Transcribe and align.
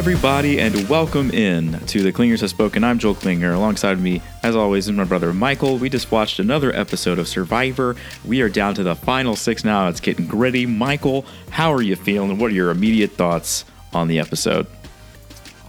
Everybody, 0.00 0.58
and 0.58 0.88
welcome 0.88 1.30
in 1.30 1.78
to 1.88 2.02
the 2.02 2.10
Clingers 2.10 2.40
Have 2.40 2.48
Spoken. 2.48 2.84
I'm 2.84 2.98
Joel 2.98 3.14
Klinger. 3.14 3.52
Alongside 3.52 4.00
me, 4.00 4.22
as 4.42 4.56
always, 4.56 4.88
is 4.88 4.92
my 4.92 5.04
brother 5.04 5.30
Michael. 5.34 5.76
We 5.76 5.90
just 5.90 6.10
watched 6.10 6.38
another 6.38 6.74
episode 6.74 7.18
of 7.18 7.28
Survivor. 7.28 7.96
We 8.24 8.40
are 8.40 8.48
down 8.48 8.74
to 8.76 8.82
the 8.82 8.94
final 8.94 9.36
six 9.36 9.62
now. 9.62 9.88
It's 9.88 10.00
getting 10.00 10.26
gritty. 10.26 10.64
Michael, 10.64 11.26
how 11.50 11.70
are 11.70 11.82
you 11.82 11.96
feeling? 11.96 12.38
What 12.38 12.50
are 12.50 12.54
your 12.54 12.70
immediate 12.70 13.12
thoughts 13.12 13.66
on 13.92 14.08
the 14.08 14.18
episode? 14.18 14.66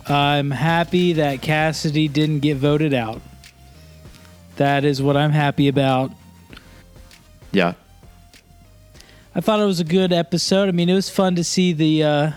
I'm 0.08 0.50
happy 0.50 1.12
that 1.12 1.42
Cassidy 1.42 2.08
didn't 2.08 2.40
get 2.40 2.56
voted 2.56 2.94
out. 2.94 3.22
That 4.56 4.86
is 4.86 5.02
what 5.02 5.18
I'm 5.18 5.32
happy 5.32 5.68
about. 5.68 6.10
Yeah. 7.52 7.74
I 9.36 9.42
thought 9.42 9.60
it 9.60 9.66
was 9.66 9.82
a 9.82 9.84
good 9.84 10.14
episode. 10.14 10.70
I 10.70 10.72
mean, 10.72 10.88
it 10.88 10.96
was 10.96 11.10
fun 11.10 11.36
to 11.36 11.44
see 11.44 11.74
the 11.74 12.04
uh, 12.06 12.32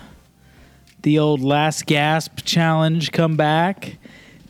the 1.05 1.19
old 1.19 1.39
last 1.39 1.85
gasp 1.85 2.39
challenge 2.45 3.11
come 3.11 3.37
back, 3.37 3.97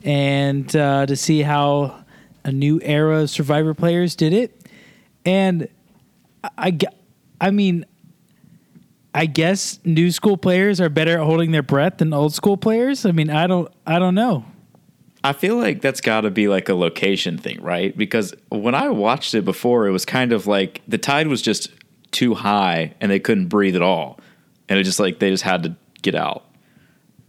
and 0.05 0.73
uh, 0.73 1.05
to 1.05 1.13
see 1.17 1.41
how 1.41 2.05
a 2.45 2.51
new 2.51 2.79
era 2.81 3.23
of 3.23 3.29
Survivor 3.29 3.73
players 3.73 4.15
did 4.15 4.31
it. 4.31 4.65
And 5.25 5.67
I, 6.57 6.77
I, 7.41 7.51
mean, 7.51 7.85
I 9.13 9.25
guess 9.25 9.81
new 9.83 10.11
school 10.11 10.37
players 10.37 10.79
are 10.79 10.87
better 10.87 11.19
at 11.19 11.25
holding 11.25 11.51
their 11.51 11.61
breath 11.61 11.97
than 11.97 12.13
old 12.13 12.33
school 12.33 12.55
players. 12.55 13.05
I 13.05 13.11
mean, 13.11 13.29
I 13.29 13.47
don't, 13.47 13.69
I 13.85 13.99
don't 13.99 14.15
know. 14.15 14.45
I 15.25 15.33
feel 15.33 15.57
like 15.57 15.81
that's 15.81 15.99
got 15.99 16.21
to 16.21 16.31
be 16.31 16.47
like 16.47 16.69
a 16.69 16.75
location 16.75 17.37
thing, 17.37 17.61
right? 17.61 17.97
Because 17.97 18.33
when 18.47 18.75
I 18.75 18.87
watched 18.87 19.33
it 19.33 19.43
before, 19.43 19.87
it 19.87 19.91
was 19.91 20.05
kind 20.05 20.31
of 20.31 20.47
like 20.47 20.81
the 20.87 20.99
tide 20.99 21.27
was 21.27 21.41
just 21.41 21.69
too 22.11 22.33
high 22.33 22.93
and 23.01 23.11
they 23.11 23.19
couldn't 23.19 23.47
breathe 23.47 23.75
at 23.75 23.81
all. 23.81 24.21
And 24.69 24.79
it 24.79 24.83
just 24.83 25.01
like 25.01 25.19
they 25.19 25.31
just 25.31 25.43
had 25.43 25.63
to 25.63 25.75
get 26.01 26.15
out. 26.15 26.44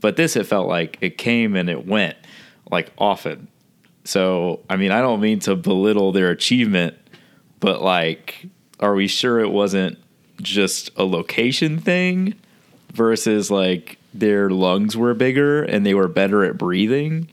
But 0.01 0.17
this, 0.17 0.37
it 0.37 0.47
felt 0.47 0.69
like 0.69 0.99
it 1.01 1.19
came 1.19 1.57
and 1.57 1.69
it 1.71 1.87
went 1.87 2.17
like 2.71 2.93
often. 2.99 3.49
So, 4.05 4.61
I 4.71 4.77
mean, 4.77 4.93
I 4.93 5.01
don't 5.01 5.21
mean 5.21 5.41
to 5.41 5.57
belittle 5.57 6.13
their 6.13 6.31
achievement, 6.31 6.95
but 7.61 7.83
like, 7.83 8.47
are 8.79 8.95
we 8.95 9.09
sure 9.09 9.41
it 9.41 9.51
wasn't 9.51 9.99
just 10.43 10.91
a 10.97 11.05
location 11.05 11.79
thing 11.79 12.35
versus 12.93 13.51
like 13.51 13.99
their 14.15 14.51
lungs 14.51 14.97
were 14.97 15.15
bigger 15.15 15.63
and 15.63 15.85
they 15.85 15.95
were 15.95 16.09
better 16.09 16.45
at 16.45 16.57
breathing? 16.59 17.29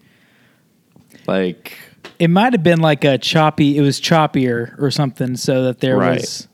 Like, 1.27 1.77
It 2.19 2.29
might 2.29 2.53
have 2.53 2.63
been 2.63 2.81
like 2.81 3.03
a 3.03 3.17
choppy. 3.17 3.77
It 3.77 3.81
was 3.81 3.99
choppier 4.01 4.77
or 4.81 4.89
something, 4.91 5.35
so 5.37 5.63
that 5.63 5.79
there 5.79 5.97
Right. 5.97 6.19
was 6.21 6.47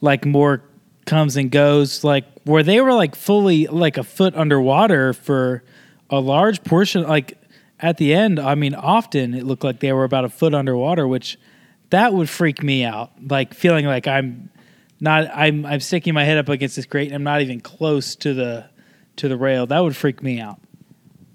like 0.00 0.24
more 0.24 0.62
comes 1.06 1.36
and 1.36 1.50
goes. 1.50 2.04
Like 2.04 2.24
where 2.44 2.62
they 2.62 2.80
were 2.80 2.94
like 2.94 3.14
fully 3.14 3.66
like 3.66 3.96
a 3.96 4.04
foot 4.04 4.34
underwater 4.34 5.12
for 5.12 5.62
a 6.10 6.20
large 6.20 6.62
portion. 6.64 7.02
Like 7.04 7.38
at 7.80 7.96
the 7.96 8.14
end, 8.14 8.38
I 8.38 8.54
mean, 8.54 8.74
often 8.74 9.34
it 9.34 9.44
looked 9.44 9.64
like 9.64 9.80
they 9.80 9.92
were 9.92 10.04
about 10.04 10.24
a 10.24 10.28
foot 10.28 10.54
underwater, 10.54 11.06
which 11.06 11.38
that 11.90 12.12
would 12.14 12.28
freak 12.28 12.62
me 12.62 12.84
out. 12.84 13.10
Like 13.28 13.54
feeling 13.54 13.86
like 13.86 14.06
I'm 14.06 14.50
not. 15.00 15.28
I'm 15.34 15.66
I'm 15.66 15.80
sticking 15.80 16.14
my 16.14 16.24
head 16.24 16.38
up 16.38 16.48
against 16.48 16.76
this 16.76 16.86
grate. 16.86 17.08
and 17.08 17.14
I'm 17.14 17.24
not 17.24 17.42
even 17.42 17.60
close 17.60 18.16
to 18.16 18.34
the 18.34 18.68
to 19.16 19.28
the 19.28 19.36
rail. 19.36 19.66
That 19.66 19.80
would 19.80 19.96
freak 19.96 20.22
me 20.22 20.40
out. 20.40 20.60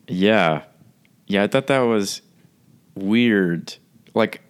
Yeah. 0.07 0.63
Yeah, 1.28 1.44
I 1.44 1.47
thought 1.47 1.67
that 1.67 1.79
was 1.79 2.22
weird. 2.95 3.75
Like 4.13 4.41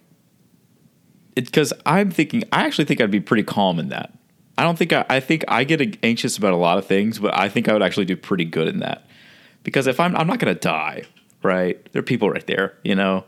it 1.36 1.46
because 1.46 1.72
I'm 1.86 2.10
thinking 2.10 2.44
I 2.52 2.64
actually 2.64 2.84
think 2.84 3.00
I'd 3.00 3.10
be 3.10 3.20
pretty 3.20 3.42
calm 3.42 3.78
in 3.78 3.88
that. 3.88 4.17
I 4.58 4.64
don't 4.64 4.76
think 4.76 4.92
I, 4.92 5.06
I 5.08 5.20
think 5.20 5.44
I 5.46 5.62
get 5.62 5.96
anxious 6.02 6.36
about 6.36 6.52
a 6.52 6.56
lot 6.56 6.78
of 6.78 6.86
things, 6.86 7.20
but 7.20 7.32
I 7.32 7.48
think 7.48 7.68
I 7.68 7.72
would 7.72 7.82
actually 7.82 8.06
do 8.06 8.16
pretty 8.16 8.44
good 8.44 8.66
in 8.66 8.80
that. 8.80 9.06
Because 9.62 9.86
if 9.86 10.00
I'm 10.00 10.16
I'm 10.16 10.26
not 10.26 10.40
gonna 10.40 10.54
die, 10.54 11.04
right? 11.44 11.80
There 11.92 12.00
are 12.00 12.02
people 12.02 12.28
right 12.28 12.46
there, 12.46 12.76
you 12.82 12.96
know? 12.96 13.24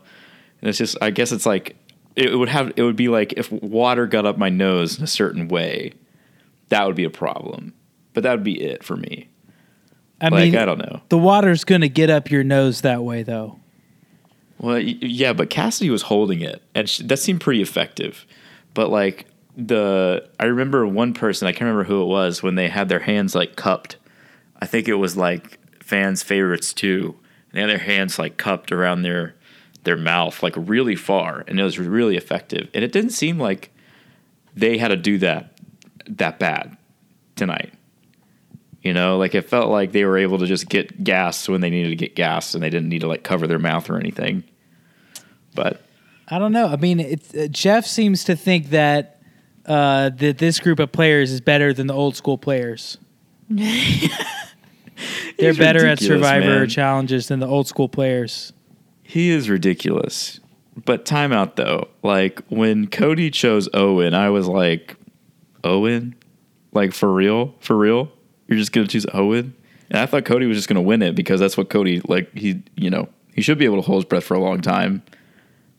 And 0.61 0.69
it's 0.69 0.77
just 0.77 0.97
I 1.01 1.09
guess 1.09 1.31
it's 1.31 1.45
like 1.45 1.77
it 2.17 2.37
would 2.37 2.49
have 2.49 2.73
it 2.75 2.83
would 2.83 2.97
be 2.97 3.07
like 3.07 3.33
if 3.33 3.49
water 3.49 4.07
got 4.07 4.25
up 4.25 4.37
my 4.37 4.49
nose 4.49 4.97
in 4.97 5.05
a 5.05 5.07
certain 5.07 5.47
way, 5.47 5.93
that 6.67 6.85
would 6.85 6.97
be 6.97 7.05
a 7.05 7.09
problem. 7.09 7.73
But 8.13 8.23
that 8.23 8.31
would 8.33 8.43
be 8.43 8.61
it 8.61 8.83
for 8.83 8.97
me. 8.97 9.29
I 10.19 10.27
like 10.27 10.51
mean, 10.51 10.57
I 10.57 10.65
don't 10.65 10.79
know. 10.79 11.01
the 11.07 11.17
water's 11.17 11.63
going 11.63 11.81
to 11.81 11.89
get 11.89 12.09
up 12.09 12.29
your 12.29 12.43
nose 12.43 12.81
that 12.81 13.03
way, 13.03 13.23
though. 13.23 13.59
Well, 14.59 14.77
yeah, 14.77 15.33
but 15.33 15.49
Cassidy 15.49 15.89
was 15.89 16.03
holding 16.03 16.41
it, 16.41 16.61
and 16.75 16.87
sh 16.87 16.99
that 16.99 17.17
seemed 17.17 17.41
pretty 17.41 17.61
effective. 17.61 18.27
But 18.73 18.89
like 18.91 19.25
the, 19.55 20.29
I 20.39 20.45
remember 20.45 20.87
one 20.87 21.13
person, 21.13 21.47
I 21.47 21.51
can't 21.51 21.61
remember 21.61 21.83
who 21.83 22.01
it 22.01 22.07
was, 22.07 22.41
when 22.41 22.55
they 22.55 22.69
had 22.69 22.89
their 22.89 22.99
hands 22.99 23.35
like 23.35 23.55
cupped. 23.55 23.97
I 24.61 24.65
think 24.65 24.87
it 24.87 24.95
was 24.95 25.17
like 25.17 25.59
fans' 25.83 26.23
favorites 26.23 26.73
too, 26.73 27.15
and 27.51 27.57
they 27.57 27.61
had 27.61 27.69
their 27.69 27.77
hands 27.77 28.17
like 28.19 28.37
cupped 28.37 28.71
around 28.71 29.01
their 29.01 29.35
their 29.83 29.97
mouth, 29.97 30.43
like 30.43 30.53
really 30.55 30.95
far, 30.95 31.43
and 31.47 31.59
it 31.59 31.63
was 31.63 31.79
really 31.79 32.15
effective. 32.15 32.69
And 32.73 32.83
it 32.83 32.91
didn't 32.91 33.11
seem 33.11 33.39
like 33.39 33.71
they 34.55 34.77
had 34.77 34.89
to 34.89 34.97
do 34.97 35.17
that 35.19 35.57
that 36.07 36.39
bad 36.39 36.77
tonight. 37.35 37.73
You 38.83 38.93
know, 38.93 39.17
like 39.17 39.35
it 39.35 39.49
felt 39.49 39.69
like 39.69 39.91
they 39.91 40.05
were 40.05 40.17
able 40.17 40.39
to 40.39 40.45
just 40.45 40.69
get 40.69 41.03
gas 41.03 41.47
when 41.47 41.61
they 41.61 41.69
needed 41.69 41.89
to 41.89 41.95
get 41.95 42.15
gas, 42.15 42.53
and 42.53 42.63
they 42.63 42.69
didn't 42.69 42.89
need 42.89 43.01
to 43.01 43.07
like 43.07 43.23
cover 43.23 43.47
their 43.47 43.59
mouth 43.59 43.89
or 43.89 43.97
anything. 43.97 44.43
But 45.53 45.81
I 46.27 46.39
don't 46.39 46.51
know. 46.51 46.67
I 46.67 46.77
mean, 46.77 47.19
uh, 47.37 47.47
Jeff 47.47 47.85
seems 47.85 48.23
to 48.25 48.35
think 48.35 48.69
that 48.69 49.20
uh, 49.65 50.09
that 50.09 50.37
this 50.37 50.59
group 50.59 50.79
of 50.79 50.91
players 50.91 51.31
is 51.31 51.41
better 51.41 51.73
than 51.73 51.87
the 51.87 51.93
old 51.93 52.15
school 52.15 52.37
players. 52.37 52.97
They're 53.49 54.09
He's 55.49 55.57
better 55.57 55.79
at 55.79 55.99
ridiculous, 55.99 56.23
Survivor 56.23 56.59
man. 56.59 56.69
challenges 56.69 57.27
than 57.27 57.39
the 57.39 57.47
old 57.47 57.67
school 57.67 57.89
players. 57.89 58.53
He 59.03 59.29
is 59.29 59.49
ridiculous. 59.49 60.39
But 60.85 61.05
timeout 61.05 61.55
though, 61.55 61.89
like 62.03 62.41
when 62.47 62.87
Cody 62.87 63.29
chose 63.29 63.67
Owen, 63.73 64.13
I 64.13 64.29
was 64.29 64.47
like, 64.47 64.95
Owen, 65.63 66.15
like 66.71 66.93
for 66.93 67.11
real, 67.11 67.55
for 67.59 67.75
real, 67.75 68.11
you're 68.47 68.57
just 68.57 68.71
gonna 68.71 68.87
choose 68.87 69.05
Owen? 69.13 69.55
And 69.89 69.99
I 69.99 70.05
thought 70.05 70.25
Cody 70.25 70.45
was 70.45 70.57
just 70.57 70.69
gonna 70.69 70.81
win 70.81 71.01
it 71.01 71.15
because 71.15 71.39
that's 71.39 71.57
what 71.57 71.69
Cody 71.69 72.01
like. 72.07 72.33
He, 72.37 72.63
you 72.75 72.89
know, 72.89 73.09
he 73.33 73.41
should 73.41 73.57
be 73.57 73.65
able 73.65 73.77
to 73.77 73.81
hold 73.81 74.03
his 74.03 74.07
breath 74.07 74.23
for 74.23 74.35
a 74.35 74.39
long 74.39 74.61
time. 74.61 75.03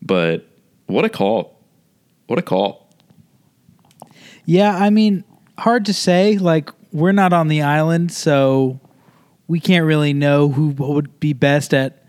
But 0.02 0.46
what 0.86 1.04
a 1.04 1.08
call! 1.08 1.58
What 2.26 2.38
a 2.38 2.42
call! 2.42 2.81
Yeah, 4.44 4.76
I 4.76 4.90
mean, 4.90 5.24
hard 5.58 5.86
to 5.86 5.94
say. 5.94 6.38
Like, 6.38 6.70
we're 6.92 7.12
not 7.12 7.32
on 7.32 7.48
the 7.48 7.62
island, 7.62 8.12
so 8.12 8.80
we 9.48 9.60
can't 9.60 9.86
really 9.86 10.12
know 10.12 10.48
who 10.48 10.68
would 10.68 11.20
be 11.20 11.32
best 11.32 11.74
at 11.74 12.04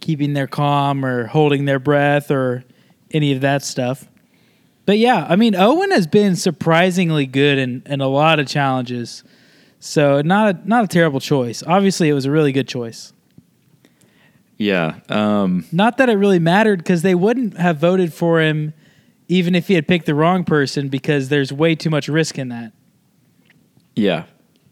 keeping 0.00 0.34
their 0.34 0.46
calm 0.46 1.04
or 1.04 1.26
holding 1.26 1.64
their 1.64 1.78
breath 1.78 2.30
or 2.30 2.64
any 3.10 3.32
of 3.32 3.40
that 3.40 3.62
stuff. 3.62 4.06
But 4.84 4.98
yeah, 4.98 5.26
I 5.28 5.36
mean, 5.36 5.56
Owen 5.56 5.90
has 5.90 6.06
been 6.06 6.36
surprisingly 6.36 7.26
good 7.26 7.58
in, 7.58 7.82
in 7.86 8.00
a 8.00 8.06
lot 8.08 8.38
of 8.38 8.46
challenges. 8.46 9.24
So 9.80 10.22
not 10.22 10.54
a, 10.54 10.68
not 10.68 10.84
a 10.84 10.86
terrible 10.88 11.20
choice. 11.20 11.62
Obviously, 11.66 12.08
it 12.08 12.12
was 12.12 12.24
a 12.24 12.30
really 12.30 12.52
good 12.52 12.68
choice. 12.68 13.12
Yeah, 14.58 15.00
um, 15.08 15.66
Not 15.70 15.98
that 15.98 16.08
it 16.08 16.14
really 16.14 16.38
mattered 16.38 16.78
because 16.78 17.02
they 17.02 17.14
wouldn't 17.14 17.58
have 17.58 17.76
voted 17.76 18.14
for 18.14 18.40
him 18.40 18.72
even 19.28 19.54
if 19.54 19.68
he 19.68 19.74
had 19.74 19.88
picked 19.88 20.06
the 20.06 20.14
wrong 20.14 20.44
person 20.44 20.88
because 20.88 21.28
there's 21.28 21.52
way 21.52 21.74
too 21.74 21.90
much 21.90 22.08
risk 22.08 22.38
in 22.38 22.48
that. 22.48 22.72
yeah, 23.94 24.24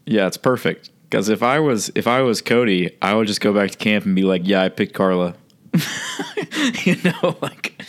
yeah. 0.05 0.27
It's 0.27 0.37
perfect 0.37 0.89
because 1.09 1.29
if 1.29 1.43
I 1.43 1.59
was 1.59 1.91
if 1.95 2.07
I 2.07 2.21
was 2.21 2.41
Cody, 2.41 2.95
I 3.01 3.13
would 3.13 3.27
just 3.27 3.41
go 3.41 3.53
back 3.53 3.71
to 3.71 3.77
camp 3.77 4.05
and 4.05 4.15
be 4.15 4.23
like, 4.23 4.41
"Yeah, 4.45 4.63
I 4.63 4.69
picked 4.69 4.93
Karla." 4.93 5.35
you 6.83 6.95
know, 7.03 7.37
like 7.41 7.81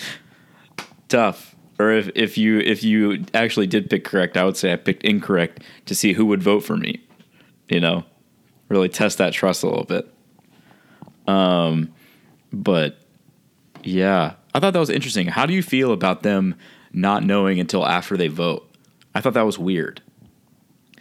tough. 1.08 1.54
Or 1.78 1.90
if, 1.92 2.10
if 2.14 2.38
you 2.38 2.58
if 2.60 2.82
you 2.82 3.24
actually 3.34 3.66
did 3.66 3.90
pick 3.90 4.04
correct, 4.04 4.36
I 4.36 4.44
would 4.44 4.56
say 4.56 4.72
I 4.72 4.76
picked 4.76 5.02
incorrect 5.04 5.62
to 5.86 5.94
see 5.94 6.14
who 6.14 6.24
would 6.26 6.42
vote 6.42 6.60
for 6.60 6.76
me. 6.76 7.02
You 7.68 7.80
know, 7.80 8.04
really 8.68 8.88
test 8.88 9.18
that 9.18 9.32
trust 9.32 9.62
a 9.62 9.66
little 9.66 9.84
bit. 9.84 10.12
Um, 11.26 11.92
but 12.52 12.98
yeah, 13.82 14.34
I 14.56 14.58
thought 14.60 14.72
that 14.72 14.80
was 14.80 14.88
interesting. 14.88 15.26
How 15.26 15.44
do 15.44 15.52
you 15.52 15.62
feel 15.62 15.92
about 15.92 16.22
them 16.22 16.54
not 16.90 17.22
knowing 17.22 17.60
until 17.60 17.86
after 17.86 18.16
they 18.16 18.28
vote? 18.28 18.66
I 19.14 19.20
thought 19.20 19.34
that 19.34 19.44
was 19.44 19.58
weird. 19.58 20.00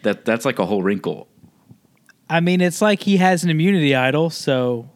That 0.04 0.26
that's 0.26 0.44
like 0.44 0.60
a 0.60 0.66
whole 0.66 0.84
wrinkle. 0.84 1.30
I 2.30 2.42
mean, 2.42 2.60
it's 2.60 2.82
like 2.82 3.02
he 3.02 3.16
has 3.16 3.46
an 3.46 3.50
immunity 3.50 3.96
idol, 3.96 4.30
so 4.30 4.90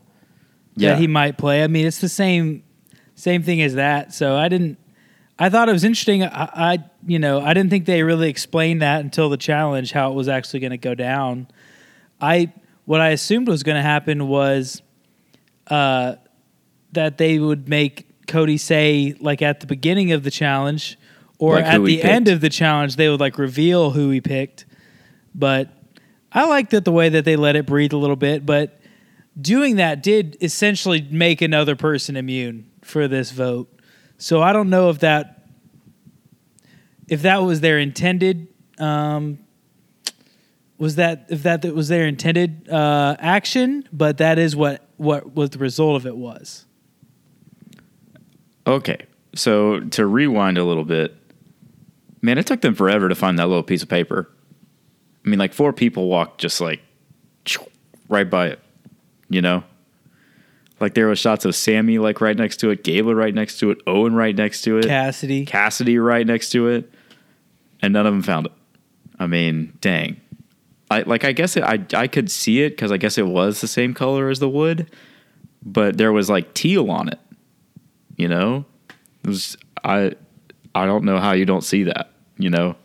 Yeah, 0.76 0.90
that 0.90 1.00
he 1.00 1.08
might 1.08 1.38
play. 1.38 1.64
I 1.64 1.68
mean, 1.68 1.88
it's 1.88 2.02
the 2.02 2.10
same 2.10 2.64
same 3.16 3.44
thing 3.44 3.62
as 3.62 3.76
that. 3.76 4.14
So 4.14 4.36
I 4.36 4.50
didn't. 4.50 4.78
I 5.40 5.50
thought 5.50 5.70
it 5.70 5.72
was 5.74 5.86
interesting. 5.86 6.24
I, 6.26 6.50
I 6.54 6.84
you 7.08 7.18
know 7.18 7.40
I 7.40 7.54
didn't 7.54 7.70
think 7.70 7.86
they 7.86 8.04
really 8.04 8.30
explained 8.30 8.82
that 8.82 9.00
until 9.00 9.30
the 9.30 9.38
challenge 9.38 9.94
how 9.94 10.12
it 10.12 10.16
was 10.16 10.28
actually 10.28 10.60
going 10.60 10.72
to 10.72 10.78
go 10.78 10.96
down. 10.96 11.48
I 12.20 12.52
what 12.84 13.00
I 13.00 13.12
assumed 13.12 13.48
was 13.48 13.64
going 13.64 13.78
to 13.78 13.82
happen 13.82 14.28
was 14.28 14.82
uh, 15.68 16.16
that 16.92 17.18
they 17.18 17.40
would 17.40 17.70
make 17.70 18.09
Cody 18.30 18.58
say 18.58 19.16
like 19.20 19.42
at 19.42 19.60
the 19.60 19.68
beginning 19.68 20.14
of 20.14 20.24
the 20.24 20.32
challenge 20.32 20.98
or 21.38 21.56
Like 21.56 21.66
at 21.66 21.84
the 21.84 22.02
end 22.02 22.28
of 22.28 22.42
the 22.42 22.50
challenge 22.50 22.96
they 22.96 23.10
would 23.10 23.20
like 23.20 23.38
reveal 23.38 23.92
who 23.92 24.10
he 24.10 24.22
picked. 24.22 24.66
But 25.36 25.70
I 26.32 26.46
like 26.46 26.70
that 26.70 26.86
the 26.86 26.92
way 26.92 27.10
that 27.10 27.26
they 27.26 27.36
let 27.36 27.56
it 27.56 27.66
breathe 27.66 27.94
a 27.94 27.98
little 27.98 28.16
bit. 28.16 28.46
But 28.46 28.80
doing 29.40 29.78
that 29.78 30.04
did 30.04 30.38
essentially 30.42 31.08
make 31.10 31.42
another 31.42 31.76
person 31.76 32.16
immune 32.16 32.70
for 32.82 33.08
this 33.08 33.32
vote. 33.32 33.74
So 34.18 34.42
I 34.42 34.54
don't 34.54 34.70
know 34.70 34.90
if 34.90 35.00
that 35.00 35.48
if 37.08 37.24
that 37.24 37.38
was 37.38 37.62
their 37.62 37.80
intended 37.80 38.48
um, 38.78 39.40
was 40.78 40.96
that 40.96 41.26
if 41.30 41.44
that 41.44 41.64
was 41.74 41.88
their 41.90 42.06
intended 42.06 42.70
uh, 42.70 43.16
action, 43.20 43.88
but 43.92 44.18
that 44.18 44.40
is 44.40 44.56
what 44.56 44.88
what 44.98 45.32
what 45.36 45.52
the 45.52 45.60
result 45.60 45.96
of 45.96 46.06
it 46.06 46.16
was. 46.16 46.66
Okay, 48.70 49.08
so 49.34 49.80
to 49.80 50.06
rewind 50.06 50.60
a 50.60 50.64
little 50.64 50.86
bit, 50.86 51.16
man, 52.22 52.38
it 52.38 52.46
took 52.46 52.62
them 52.62 52.76
forever 52.76 53.10
to 53.10 53.16
find 53.16 53.40
that 53.40 53.48
little 53.48 53.64
piece 53.64 53.82
of 53.82 53.90
paper. 53.90 54.30
I 55.26 55.30
mean, 55.30 55.40
like 55.40 55.54
four 55.54 55.74
people 55.74 56.08
walked 56.08 56.40
just 56.40 56.62
like 56.62 56.80
right 58.10 58.30
by 58.30 58.50
it, 58.50 58.60
you 59.28 59.42
know. 59.42 59.64
Like 60.80 60.94
there 60.94 61.08
were 61.08 61.16
shots 61.16 61.46
of 61.46 61.56
Sami 61.56 61.98
like 61.98 62.22
right 62.22 62.38
next 62.38 62.58
to 62.58 62.70
it, 62.70 62.84
Gabler 62.84 63.16
right 63.16 63.34
next 63.34 63.58
to 63.60 63.72
it, 63.72 63.80
Owen 63.88 64.14
right 64.14 64.36
next 64.36 64.62
to 64.62 64.78
it, 64.78 64.86
Cassidy, 64.86 65.48
Cassidy 65.48 65.98
right 65.98 66.26
next 66.26 66.52
to 66.52 66.68
it, 66.68 66.94
and 67.82 67.92
none 67.92 68.06
of 68.06 68.14
them 68.14 68.22
found 68.22 68.46
it. 68.46 68.52
I 69.18 69.26
mean, 69.26 69.74
dang. 69.82 70.22
I 70.92 71.02
like. 71.02 71.26
I 71.26 71.32
guess 71.32 71.58
it, 71.58 71.64
I 71.64 71.84
I 71.96 72.06
could 72.06 72.30
see 72.30 72.62
it 72.62 72.70
because 72.72 72.92
I 72.92 72.98
guess 72.98 73.18
it 73.18 73.26
was 73.26 73.62
the 73.62 73.68
same 73.68 73.96
color 73.96 74.30
as 74.30 74.38
the 74.38 74.50
wood, 74.50 74.92
but 75.66 75.98
there 75.98 76.14
was 76.14 76.30
like 76.30 76.54
teal 76.54 76.92
on 76.92 77.10
it. 77.10 77.20
You 78.20 78.28
know, 78.28 78.66
was 79.24 79.58
I. 79.84 80.12
I 80.76 80.86
don't 80.86 81.04
know 81.04 81.20
how 81.20 81.32
you 81.32 81.46
don't 81.46 81.64
see 81.64 81.84
that. 81.84 82.12
You 82.38 82.50
know. 82.50 82.76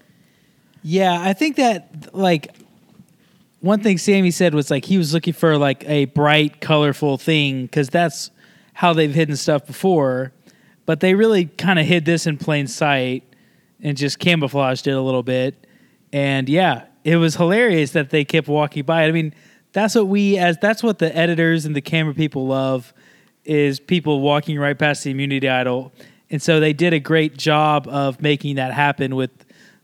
Yeah, 0.82 1.20
I 1.20 1.32
think 1.32 1.56
that 1.56 2.14
like 2.14 2.54
one 3.60 3.82
thing 3.82 3.98
Sami 3.98 4.30
said 4.30 4.54
was 4.54 4.70
like 4.70 4.84
he 4.84 4.96
was 4.96 5.12
looking 5.12 5.32
for 5.32 5.58
like 5.58 5.84
a 5.88 6.04
bright, 6.04 6.60
colorful 6.60 7.18
thing 7.18 7.62
because 7.62 7.88
that's 7.88 8.30
how 8.74 8.92
they've 8.92 9.12
hidden 9.12 9.36
stuff 9.36 9.66
before. 9.66 10.32
But 10.86 11.00
they 11.00 11.14
really 11.14 11.46
kind 11.46 11.78
of 11.78 11.86
hid 11.86 12.04
this 12.04 12.26
in 12.26 12.36
plain 12.36 12.66
sight 12.66 13.24
and 13.80 13.96
just 13.96 14.18
camouflaged 14.18 14.86
it 14.86 14.92
a 14.92 15.00
little 15.00 15.22
bit. 15.22 15.66
And 16.12 16.48
yeah, 16.48 16.84
it 17.02 17.16
was 17.16 17.34
hilarious 17.34 17.90
that 17.92 18.10
they 18.10 18.24
kept 18.24 18.46
walking 18.46 18.84
by. 18.84 19.04
I 19.04 19.10
mean, 19.10 19.34
that's 19.72 19.96
what 19.96 20.06
we 20.06 20.38
as 20.38 20.58
that's 20.60 20.82
what 20.82 21.00
the 21.00 21.14
editors 21.16 21.64
and 21.64 21.74
the 21.74 21.80
camera 21.80 22.14
people 22.14 22.46
love 22.46 22.94
is 23.44 23.80
people 23.80 24.20
walking 24.20 24.58
right 24.58 24.78
past 24.78 25.04
the 25.04 25.10
immunity 25.10 25.48
idol. 25.48 25.92
And 26.30 26.42
so 26.42 26.60
they 26.60 26.72
did 26.72 26.92
a 26.92 27.00
great 27.00 27.36
job 27.36 27.86
of 27.88 28.20
making 28.20 28.56
that 28.56 28.72
happen 28.72 29.14
with 29.14 29.30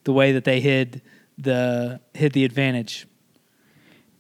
the 0.05 0.13
way 0.13 0.33
that 0.33 0.45
they 0.45 0.61
hid 0.61 1.03
the 1.39 2.01
hid 2.15 2.33
the 2.33 2.45
advantage. 2.45 3.07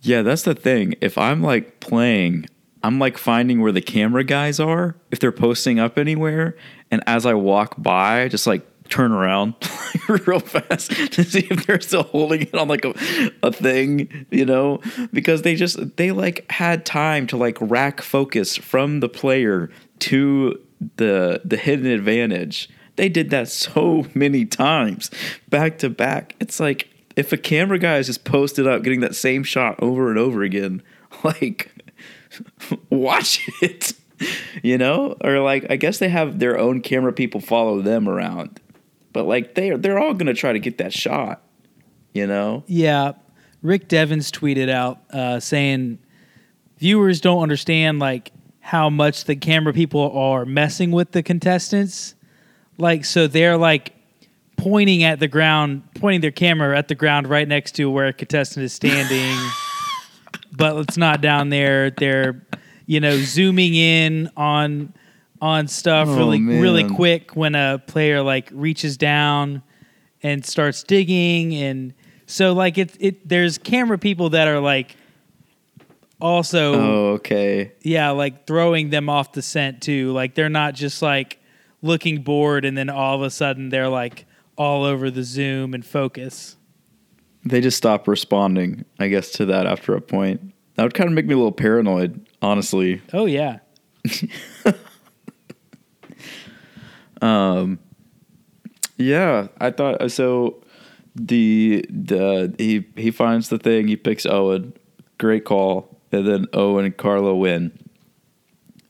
Yeah, 0.02 0.22
that's 0.22 0.42
the 0.42 0.54
thing. 0.54 0.94
If 1.00 1.18
I'm 1.18 1.42
like 1.42 1.80
playing, 1.80 2.46
I'm 2.82 2.98
like 2.98 3.18
finding 3.18 3.60
where 3.60 3.72
the 3.72 3.82
camera 3.82 4.24
guys 4.24 4.58
are, 4.58 4.96
if 5.10 5.20
they're 5.20 5.32
posting 5.32 5.78
up 5.78 5.98
anywhere, 5.98 6.56
and 6.90 7.02
as 7.06 7.26
I 7.26 7.34
walk 7.34 7.74
by, 7.76 8.28
just 8.28 8.46
like 8.46 8.66
turn 8.90 9.12
around 9.12 9.54
real 10.26 10.40
fast 10.40 10.90
to 11.12 11.24
see 11.24 11.46
if 11.50 11.66
they're 11.66 11.80
still 11.80 12.02
holding 12.02 12.42
it 12.42 12.54
on 12.54 12.68
like 12.68 12.84
a, 12.84 12.94
a 13.42 13.52
thing, 13.52 14.26
you 14.30 14.44
know, 14.44 14.80
because 15.12 15.42
they 15.42 15.54
just 15.54 15.96
they 15.96 16.10
like 16.10 16.44
had 16.50 16.84
time 16.84 17.26
to 17.28 17.36
like 17.36 17.56
rack 17.60 18.02
focus 18.02 18.56
from 18.56 19.00
the 19.00 19.08
player 19.08 19.70
to 20.00 20.60
the 20.96 21.40
the 21.44 21.56
hidden 21.56 21.86
advantage. 21.86 22.68
They 22.96 23.08
did 23.08 23.30
that 23.30 23.48
so 23.48 24.06
many 24.14 24.44
times 24.44 25.10
back 25.48 25.78
to 25.78 25.88
back. 25.88 26.34
It's 26.40 26.60
like 26.60 26.88
if 27.16 27.32
a 27.32 27.38
camera 27.38 27.78
guy 27.78 27.96
is 27.98 28.06
just 28.06 28.24
posted 28.24 28.66
up 28.66 28.82
getting 28.82 29.00
that 29.00 29.14
same 29.14 29.44
shot 29.44 29.76
over 29.80 30.10
and 30.10 30.18
over 30.18 30.42
again, 30.42 30.82
like 31.22 31.72
watch 32.90 33.48
it. 33.62 33.92
You 34.62 34.76
know? 34.76 35.16
Or 35.22 35.40
like 35.40 35.70
I 35.70 35.76
guess 35.76 35.98
they 35.98 36.10
have 36.10 36.40
their 36.40 36.58
own 36.58 36.82
camera 36.82 37.12
people 37.12 37.40
follow 37.40 37.80
them 37.80 38.08
around 38.08 38.60
but 39.12 39.26
like 39.26 39.54
they 39.54 39.70
are, 39.70 39.78
they're 39.78 39.98
all 39.98 40.14
gonna 40.14 40.34
try 40.34 40.52
to 40.52 40.58
get 40.58 40.78
that 40.78 40.92
shot, 40.92 41.42
you 42.12 42.26
know. 42.26 42.64
Yeah, 42.66 43.12
Rick 43.62 43.88
Devens 43.88 44.30
tweeted 44.30 44.68
out 44.68 45.00
uh, 45.10 45.40
saying 45.40 45.98
viewers 46.78 47.20
don't 47.20 47.42
understand 47.42 47.98
like 47.98 48.32
how 48.60 48.88
much 48.88 49.24
the 49.24 49.36
camera 49.36 49.72
people 49.72 50.10
are 50.12 50.44
messing 50.44 50.90
with 50.90 51.12
the 51.12 51.22
contestants. 51.22 52.14
Like 52.78 53.04
so, 53.04 53.26
they're 53.26 53.56
like 53.56 53.92
pointing 54.56 55.02
at 55.02 55.18
the 55.18 55.28
ground, 55.28 55.82
pointing 55.94 56.20
their 56.20 56.30
camera 56.30 56.76
at 56.76 56.88
the 56.88 56.94
ground 56.94 57.28
right 57.28 57.48
next 57.48 57.72
to 57.72 57.90
where 57.90 58.08
a 58.08 58.12
contestant 58.12 58.64
is 58.64 58.72
standing, 58.72 59.36
but 60.52 60.76
it's 60.76 60.96
not 60.96 61.20
down 61.20 61.48
there. 61.50 61.90
They're 61.90 62.46
you 62.86 63.00
know 63.00 63.16
zooming 63.18 63.74
in 63.74 64.30
on 64.36 64.94
on 65.42 65.68
stuff 65.68 66.08
Oh, 66.08 66.16
really 66.16 66.40
really 66.42 66.84
quick 66.84 67.34
when 67.36 67.54
a 67.54 67.82
player 67.86 68.22
like 68.22 68.48
reaches 68.52 68.96
down 68.96 69.62
and 70.22 70.44
starts 70.44 70.82
digging 70.82 71.54
and 71.54 71.94
so 72.26 72.52
like 72.52 72.76
it 72.78 72.94
it 73.00 73.28
there's 73.28 73.56
camera 73.58 73.98
people 73.98 74.30
that 74.30 74.48
are 74.48 74.60
like 74.60 74.96
also 76.20 76.74
Oh, 76.74 77.06
okay. 77.14 77.72
yeah 77.82 78.10
like 78.10 78.46
throwing 78.46 78.90
them 78.90 79.08
off 79.08 79.32
the 79.32 79.42
scent 79.42 79.80
too 79.82 80.12
like 80.12 80.34
they're 80.34 80.48
not 80.50 80.74
just 80.74 81.00
like 81.00 81.38
looking 81.82 82.22
bored 82.22 82.64
and 82.66 82.76
then 82.76 82.90
all 82.90 83.16
of 83.16 83.22
a 83.22 83.30
sudden 83.30 83.70
they're 83.70 83.88
like 83.88 84.26
all 84.58 84.84
over 84.84 85.10
the 85.10 85.22
zoom 85.22 85.72
and 85.72 85.84
focus 85.86 86.56
They 87.46 87.62
just 87.62 87.78
stop 87.78 88.06
responding, 88.06 88.84
I 88.98 89.08
guess, 89.08 89.30
to 89.32 89.46
that 89.46 89.64
after 89.66 89.94
a 89.96 90.02
point. 90.02 90.52
That 90.74 90.82
would 90.82 90.92
kind 90.92 91.08
of 91.08 91.14
make 91.14 91.24
me 91.24 91.32
a 91.32 91.38
little 91.38 91.52
paranoid, 91.52 92.26
honestly. 92.42 93.00
oh 93.14 93.24
yeah 93.24 93.60
Um, 97.20 97.78
yeah, 98.96 99.48
I 99.60 99.70
thought 99.70 100.00
uh, 100.00 100.08
so. 100.08 100.62
The 101.16 101.84
the 101.90 102.54
he 102.56 102.86
he 102.94 103.10
finds 103.10 103.48
the 103.48 103.58
thing. 103.58 103.88
He 103.88 103.96
picks 103.96 104.24
Owen. 104.24 104.74
Great 105.18 105.44
call, 105.44 106.00
and 106.12 106.26
then 106.26 106.46
Owen 106.52 106.84
and 106.84 106.96
Karla 106.96 107.34
win. 107.34 107.76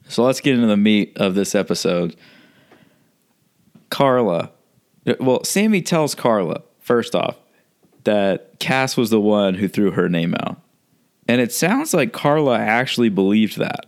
So 0.06 0.22
let's 0.24 0.40
get 0.40 0.54
into 0.54 0.66
the 0.66 0.76
meat 0.76 1.16
of 1.16 1.34
this 1.34 1.54
episode. 1.54 2.14
Karla, 3.88 4.50
uh, 5.06 5.14
well, 5.18 5.42
Sami 5.44 5.80
tells 5.80 6.14
Karla 6.14 6.60
first 6.78 7.14
off 7.14 7.38
that 8.04 8.60
Cass 8.60 8.98
was 8.98 9.08
the 9.08 9.20
one 9.20 9.54
who 9.54 9.66
threw 9.66 9.92
her 9.92 10.08
name 10.10 10.34
out, 10.40 10.60
and 11.26 11.40
it 11.40 11.52
sounds 11.52 11.94
like 11.94 12.12
Karla 12.12 12.58
actually 12.58 13.08
believed 13.08 13.56
that 13.56 13.86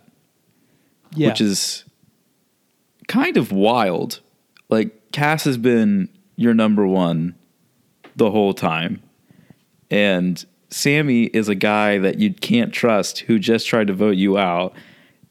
yeah 1.14 1.28
which 1.28 1.40
is 1.40 1.84
kind 3.08 3.36
of 3.36 3.52
wild. 3.52 4.20
Like 4.72 5.12
Cass 5.12 5.44
has 5.44 5.58
been 5.58 6.08
your 6.36 6.54
number 6.54 6.86
one 6.86 7.34
the 8.16 8.30
whole 8.30 8.54
time, 8.54 9.02
and 9.90 10.42
Sami 10.70 11.24
is 11.24 11.50
a 11.50 11.54
guy 11.54 11.98
that 11.98 12.18
you 12.18 12.32
can't 12.32 12.72
trust 12.72 13.18
who 13.18 13.38
just 13.38 13.66
tried 13.66 13.88
to 13.88 13.92
vote 13.92 14.16
you 14.16 14.38
out 14.38 14.72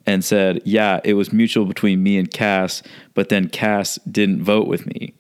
and 0.05 0.24
said, 0.24 0.62
"Yeah, 0.63 1.00
it 1.03 1.15
was 1.15 1.33
mutual 1.33 1.65
between 1.65 2.03
me 2.03 2.19
and 2.19 2.31
Cass, 2.31 2.83
but 3.15 3.29
then 3.29 3.50
Cass 3.50 3.98
didn't 4.10 4.43
vote 4.43 4.67
with 4.67 4.86
me." 4.86 5.15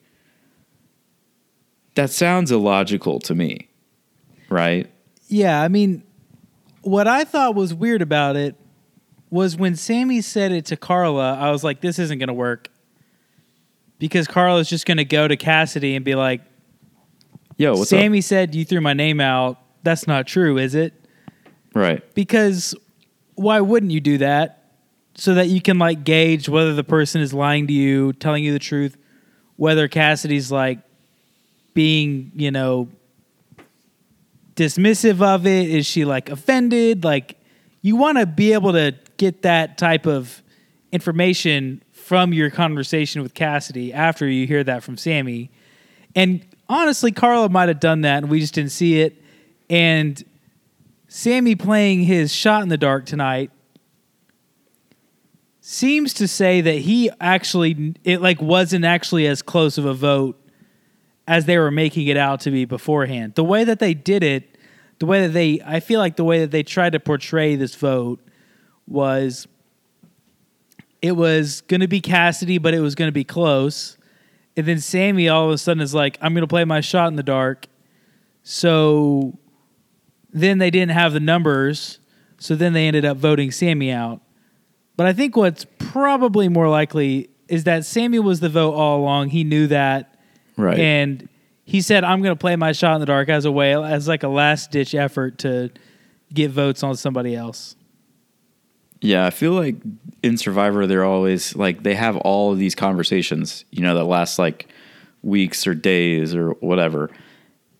That 1.95 2.11
sounds 2.11 2.51
illogical 2.51 3.17
to 3.21 3.33
me, 3.33 3.69
right? 4.49 4.87
Yeah, 5.29 5.63
I 5.63 5.67
mean, 5.67 6.03
what 6.83 7.07
I 7.07 7.23
thought 7.23 7.55
was 7.55 7.73
weird 7.73 8.03
about 8.03 8.35
it 8.35 8.55
was 9.31 9.57
when 9.57 9.75
Sami 9.75 10.21
said 10.21 10.51
it 10.51 10.65
to 10.65 10.77
Karla, 10.77 11.39
I 11.39 11.49
was 11.49 11.63
like, 11.63 11.81
this 11.81 11.97
isn't 11.97 12.19
going 12.19 12.27
to 12.27 12.35
work. 12.35 12.67
Because 14.01 14.27
Karla's 14.27 14.67
just 14.67 14.87
going 14.87 14.97
to 14.97 15.05
go 15.05 15.27
to 15.27 15.37
Cassidy 15.37 15.95
and 15.95 16.03
be 16.03 16.15
like, 16.15 16.41
Yo, 17.55 17.75
what's 17.75 17.91
Sami 17.91 18.19
said 18.19 18.55
you 18.55 18.65
threw 18.65 18.81
my 18.81 18.93
name 18.93 19.21
out. 19.21 19.59
That's 19.83 20.07
not 20.07 20.25
true, 20.25 20.57
is 20.57 20.73
it? 20.73 20.91
Right. 21.75 22.03
Because 22.15 22.73
why 23.35 23.61
wouldn't 23.61 23.91
you 23.91 23.99
do 23.99 24.17
that? 24.17 24.71
So 25.13 25.35
that 25.35 25.49
you 25.49 25.61
can 25.61 25.77
like 25.77 26.03
gauge 26.03 26.49
whether 26.49 26.73
the 26.73 26.83
person 26.83 27.21
is 27.21 27.31
lying 27.31 27.67
to 27.67 27.73
you, 27.73 28.13
telling 28.13 28.43
you 28.43 28.53
the 28.53 28.59
truth, 28.59 28.97
whether 29.57 29.87
Cassidy's 29.87 30.51
like 30.51 30.79
being, 31.75 32.31
you 32.33 32.49
know, 32.49 32.89
dismissive 34.55 35.21
of 35.21 35.45
it. 35.45 35.69
Is 35.69 35.85
she 35.85 36.05
like 36.05 36.31
offended? 36.31 37.03
Like, 37.03 37.37
you 37.83 37.95
want 37.95 38.17
to 38.17 38.25
be 38.25 38.53
able 38.53 38.71
to 38.71 38.95
get 39.17 39.43
that 39.43 39.77
type 39.77 40.07
of 40.07 40.41
information 40.91 41.83
from 42.11 42.33
your 42.33 42.49
conversation 42.49 43.21
with 43.21 43.33
Cassidy 43.33 43.93
after 43.93 44.27
you 44.27 44.45
hear 44.45 44.65
that 44.65 44.83
from 44.83 44.97
Sami. 44.97 45.49
And 46.13 46.45
honestly, 46.67 47.13
Karla 47.13 47.47
might 47.47 47.69
have 47.69 47.79
done 47.79 48.01
that 48.01 48.17
and 48.17 48.29
we 48.29 48.41
just 48.41 48.53
didn't 48.53 48.73
see 48.73 48.99
it. 48.99 49.23
And 49.69 50.21
Sami 51.07 51.55
playing 51.55 52.03
his 52.03 52.33
shot 52.33 52.63
in 52.63 52.67
the 52.67 52.75
dark 52.77 53.05
tonight 53.05 53.49
seems 55.61 56.13
to 56.15 56.27
say 56.27 56.59
that 56.59 56.79
he 56.79 57.09
actually 57.21 57.95
it 58.03 58.19
like 58.19 58.41
wasn't 58.41 58.83
actually 58.83 59.25
as 59.25 59.41
close 59.41 59.77
of 59.77 59.85
a 59.85 59.93
vote 59.93 60.37
as 61.29 61.45
they 61.45 61.57
were 61.57 61.71
making 61.71 62.07
it 62.07 62.17
out 62.17 62.41
to 62.41 62.51
be 62.51 62.65
beforehand. 62.65 63.35
The 63.35 63.45
way 63.45 63.63
that 63.63 63.79
they 63.79 63.93
did 63.93 64.21
it, 64.21 64.57
the 64.99 65.05
way 65.05 65.25
that 65.25 65.31
they 65.31 65.61
I 65.65 65.79
feel 65.79 66.01
like 66.01 66.17
the 66.17 66.25
way 66.25 66.41
that 66.41 66.51
they 66.51 66.63
tried 66.63 66.91
to 66.91 66.99
portray 66.99 67.55
this 67.55 67.73
vote 67.73 68.19
was 68.85 69.47
it 71.01 71.13
was 71.13 71.61
going 71.61 71.81
to 71.81 71.87
be 71.87 72.01
Cassidy, 72.01 72.57
but 72.57 72.73
it 72.73 72.79
was 72.79 72.95
going 72.95 73.07
to 73.07 73.13
be 73.13 73.23
close. 73.23 73.97
And 74.55 74.65
then 74.65 74.79
Sami 74.79 75.29
all 75.29 75.47
of 75.47 75.51
a 75.51 75.57
sudden 75.57 75.81
is 75.81 75.93
like, 75.93 76.17
I'm 76.21 76.33
going 76.33 76.41
to 76.41 76.47
play 76.47 76.65
my 76.65 76.81
shot 76.81 77.07
in 77.07 77.15
the 77.15 77.23
dark. 77.23 77.67
So 78.43 79.37
then 80.31 80.57
they 80.57 80.69
didn't 80.69 80.91
have 80.91 81.13
the 81.13 81.19
numbers. 81.19 81.99
So 82.39 82.55
then 82.55 82.73
they 82.73 82.87
ended 82.87 83.05
up 83.05 83.17
voting 83.17 83.51
Sami 83.51 83.91
out. 83.91 84.21
But 84.97 85.07
I 85.07 85.13
think 85.13 85.35
what's 85.35 85.65
probably 85.79 86.49
more 86.49 86.69
likely 86.69 87.29
is 87.47 87.63
that 87.63 87.85
Sami 87.85 88.19
was 88.19 88.39
the 88.39 88.49
vote 88.49 88.73
all 88.73 88.99
along. 88.99 89.29
He 89.29 89.43
knew 89.43 89.67
that. 89.67 90.19
Right. 90.57 90.79
And 90.79 91.27
he 91.65 91.81
said, 91.81 92.03
I'm 92.03 92.21
going 92.21 92.35
to 92.35 92.39
play 92.39 92.55
my 92.55 92.71
shot 92.71 92.95
in 92.95 92.99
the 92.99 93.05
dark 93.05 93.29
as 93.29 93.45
a 93.45 93.51
way, 93.51 93.73
as 93.73 94.07
like 94.07 94.23
a 94.23 94.27
last 94.27 94.71
ditch 94.71 94.93
effort 94.93 95.39
to 95.39 95.71
get 96.33 96.51
votes 96.51 96.83
on 96.83 96.95
somebody 96.95 97.35
else. 97.35 97.75
Yeah, 99.01 99.25
I 99.25 99.31
feel 99.31 99.53
like 99.53 99.75
in 100.23 100.37
Survivor 100.37 100.85
they're 100.85 101.05
always 101.05 101.55
like 101.55 101.83
they 101.83 101.95
have 101.95 102.17
all 102.17 102.51
of 102.51 102.59
these 102.59 102.75
conversations, 102.75 103.65
you 103.71 103.81
know, 103.81 103.95
that 103.95 104.05
last 104.05 104.37
like 104.39 104.67
weeks 105.21 105.65
or 105.67 105.73
days 105.73 106.35
or 106.35 106.51
whatever. 106.53 107.09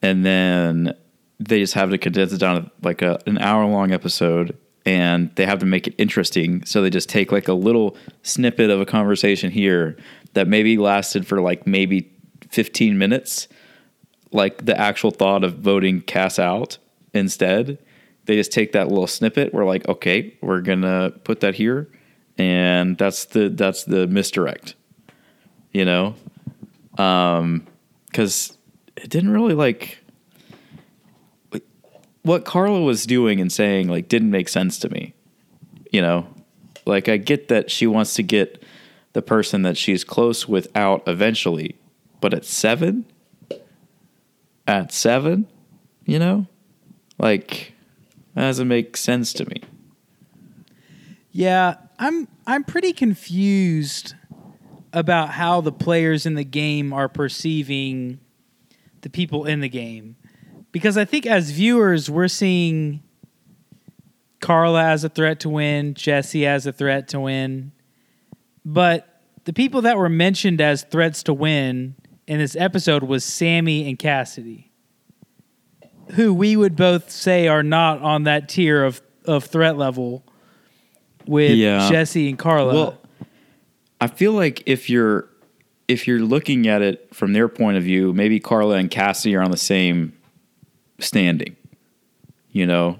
And 0.01 0.25
then 0.25 0.95
they 1.39 1.59
just 1.59 1.73
have 1.73 1.89
to 1.91 1.97
condense 1.97 2.33
it 2.33 2.39
down 2.39 2.63
to 2.63 2.71
like 2.83 3.01
a, 3.01 3.19
an 3.25 3.37
hour 3.37 3.65
long 3.65 3.91
episode 3.91 4.57
and 4.85 5.33
they 5.35 5.45
have 5.45 5.59
to 5.59 5.65
make 5.65 5.87
it 5.87 5.95
interesting. 5.97 6.65
So 6.65 6.81
they 6.81 6.89
just 6.89 7.09
take 7.09 7.31
like 7.31 7.47
a 7.47 7.53
little 7.53 7.95
snippet 8.23 8.69
of 8.69 8.81
a 8.81 8.85
conversation 8.85 9.51
here 9.51 9.97
that 10.33 10.47
maybe 10.47 10.77
lasted 10.77 11.27
for 11.27 11.41
like 11.41 11.67
maybe 11.67 12.11
15 12.49 12.97
minutes, 12.97 13.47
like 14.31 14.65
the 14.65 14.77
actual 14.79 15.11
thought 15.11 15.43
of 15.43 15.59
voting 15.59 16.01
Cass 16.01 16.39
out 16.39 16.79
instead 17.13 17.77
they 18.25 18.35
just 18.35 18.51
take 18.51 18.71
that 18.73 18.87
little 18.87 19.07
snippet. 19.07 19.53
We're 19.53 19.65
like, 19.65 19.87
okay, 19.87 20.37
we're 20.41 20.61
gonna 20.61 21.11
put 21.23 21.41
that 21.41 21.55
here, 21.55 21.89
and 22.41 22.97
that's 22.97 23.25
the 23.25 23.49
that's 23.49 23.83
the 23.83 24.07
misdirect, 24.07 24.75
you 25.71 25.85
know, 25.85 26.15
um, 26.97 27.67
because 28.07 28.57
it 28.97 29.09
didn't 29.09 29.29
really 29.29 29.53
like 29.53 29.99
what 32.23 32.45
Karla 32.45 32.81
was 32.81 33.05
doing 33.05 33.39
and 33.39 33.51
saying 33.51 33.87
like 33.87 34.07
didn't 34.07 34.31
make 34.31 34.49
sense 34.49 34.77
to 34.79 34.89
me, 34.89 35.13
you 35.91 36.01
know, 36.01 36.27
like 36.85 37.07
I 37.07 37.17
get 37.17 37.47
that 37.49 37.71
she 37.71 37.87
wants 37.87 38.15
to 38.15 38.23
get 38.23 38.63
the 39.13 39.21
person 39.21 39.63
that 39.63 39.77
she's 39.77 40.03
close 40.03 40.47
with 40.47 40.67
out 40.75 41.03
eventually, 41.07 41.75
but 42.19 42.33
at 42.33 42.45
seven, 42.45 43.05
at 44.67 44.91
seven, 44.91 45.47
you 46.05 46.19
know, 46.19 46.47
like 47.17 47.73
that 48.35 48.41
doesn't 48.41 48.67
make 48.67 48.97
sense 48.97 49.33
to 49.33 49.45
me. 49.49 49.61
Yeah, 51.31 51.75
I'm 51.97 52.27
I'm 52.45 52.63
pretty 52.63 52.93
confused 52.93 54.15
about 54.93 55.29
how 55.29 55.61
the 55.61 55.71
players 55.71 56.25
in 56.25 56.35
the 56.35 56.43
game 56.43 56.91
are 56.91 57.07
perceiving 57.07 58.19
the 59.01 59.09
people 59.09 59.45
in 59.45 59.61
the 59.61 59.69
game. 59.69 60.15
Because 60.71 60.97
I 60.97 61.05
think 61.05 61.25
as 61.25 61.51
viewers 61.51 62.09
we're 62.09 62.27
seeing 62.27 63.01
Karla 64.39 64.83
as 64.85 65.03
a 65.03 65.09
threat 65.09 65.39
to 65.41 65.49
win, 65.49 65.93
Jesse 65.93 66.45
as 66.45 66.65
a 66.65 66.73
threat 66.73 67.07
to 67.09 67.19
win. 67.19 67.71
But 68.65 69.21
the 69.45 69.53
people 69.53 69.81
that 69.83 69.97
were 69.97 70.09
mentioned 70.09 70.61
as 70.61 70.83
threats 70.83 71.23
to 71.23 71.33
win 71.33 71.95
in 72.27 72.39
this 72.39 72.55
episode 72.55 73.03
was 73.03 73.23
Sami 73.23 73.87
and 73.87 73.97
Cassidy 73.97 74.71
who 76.13 76.33
we 76.33 76.55
would 76.55 76.75
both 76.75 77.09
say 77.09 77.47
are 77.47 77.63
not 77.63 78.01
on 78.01 78.23
that 78.23 78.49
tier 78.49 78.83
of, 78.83 79.01
of 79.25 79.45
threat 79.45 79.77
level 79.77 80.25
with 81.27 81.51
Yeah. 81.57 81.89
Jesse 81.89 82.29
and 82.29 82.37
Karla. 82.37 82.73
Well, 82.73 82.97
I 83.99 84.07
feel 84.07 84.33
like 84.33 84.63
if 84.65 84.89
you're 84.89 85.27
if 85.87 86.07
you're 86.07 86.19
looking 86.19 86.67
at 86.67 86.81
it 86.81 87.13
from 87.13 87.33
their 87.33 87.47
point 87.49 87.77
of 87.77 87.83
view, 87.83 88.13
maybe 88.13 88.39
Karla 88.39 88.77
and 88.77 88.89
Cassie 88.89 89.35
are 89.35 89.41
on 89.41 89.51
the 89.51 89.57
same 89.57 90.13
standing. 90.99 91.55
You 92.51 92.65
know, 92.65 92.99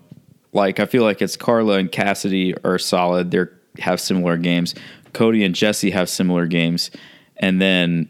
like 0.54 0.80
I 0.80 0.86
feel 0.86 1.04
like 1.04 1.22
it's 1.22 1.38
Karla 1.38 1.78
and 1.78 1.92
Cassidy 1.92 2.56
are 2.64 2.78
solid. 2.78 3.32
They 3.32 3.46
have 3.80 4.00
similar 4.00 4.38
games. 4.38 4.76
Cody 5.14 5.44
and 5.44 5.54
Jesse 5.56 5.92
have 5.92 6.10
similar 6.10 6.46
games, 6.46 6.92
and 7.38 7.62
then 7.62 8.10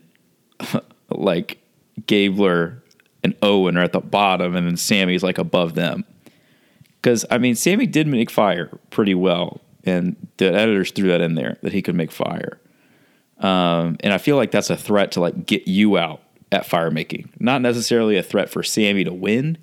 like 1.09 1.57
Gabler 2.05 2.81
and 3.23 3.35
Owen 3.41 3.77
are 3.77 3.83
at 3.83 3.93
the 3.93 3.99
bottom, 4.01 4.55
and 4.55 4.67
then 4.67 4.77
Sami's 4.77 5.23
like 5.23 5.37
above 5.37 5.75
them. 5.75 6.05
Because 7.01 7.25
I 7.31 7.37
mean, 7.39 7.55
Sami 7.55 7.87
did 7.87 8.07
make 8.07 8.29
fire 8.29 8.69
pretty 8.91 9.15
well, 9.15 9.61
and 9.83 10.15
the 10.37 10.53
editors 10.53 10.91
threw 10.91 11.09
that 11.09 11.21
in 11.21 11.35
there 11.35 11.57
that 11.61 11.73
he 11.73 11.81
could 11.81 11.95
make 11.95 12.11
fire. 12.11 12.59
Um, 13.39 13.97
and 14.01 14.13
I 14.13 14.17
feel 14.19 14.35
like 14.35 14.51
that's 14.51 14.69
a 14.69 14.77
threat 14.77 15.13
to 15.13 15.19
like 15.19 15.45
get 15.45 15.67
you 15.67 15.97
out 15.97 16.21
at 16.51 16.65
fire 16.65 16.91
making, 16.91 17.29
not 17.39 17.61
necessarily 17.61 18.17
a 18.17 18.23
threat 18.23 18.49
for 18.49 18.61
Sami 18.61 19.03
to 19.03 19.13
win, 19.13 19.57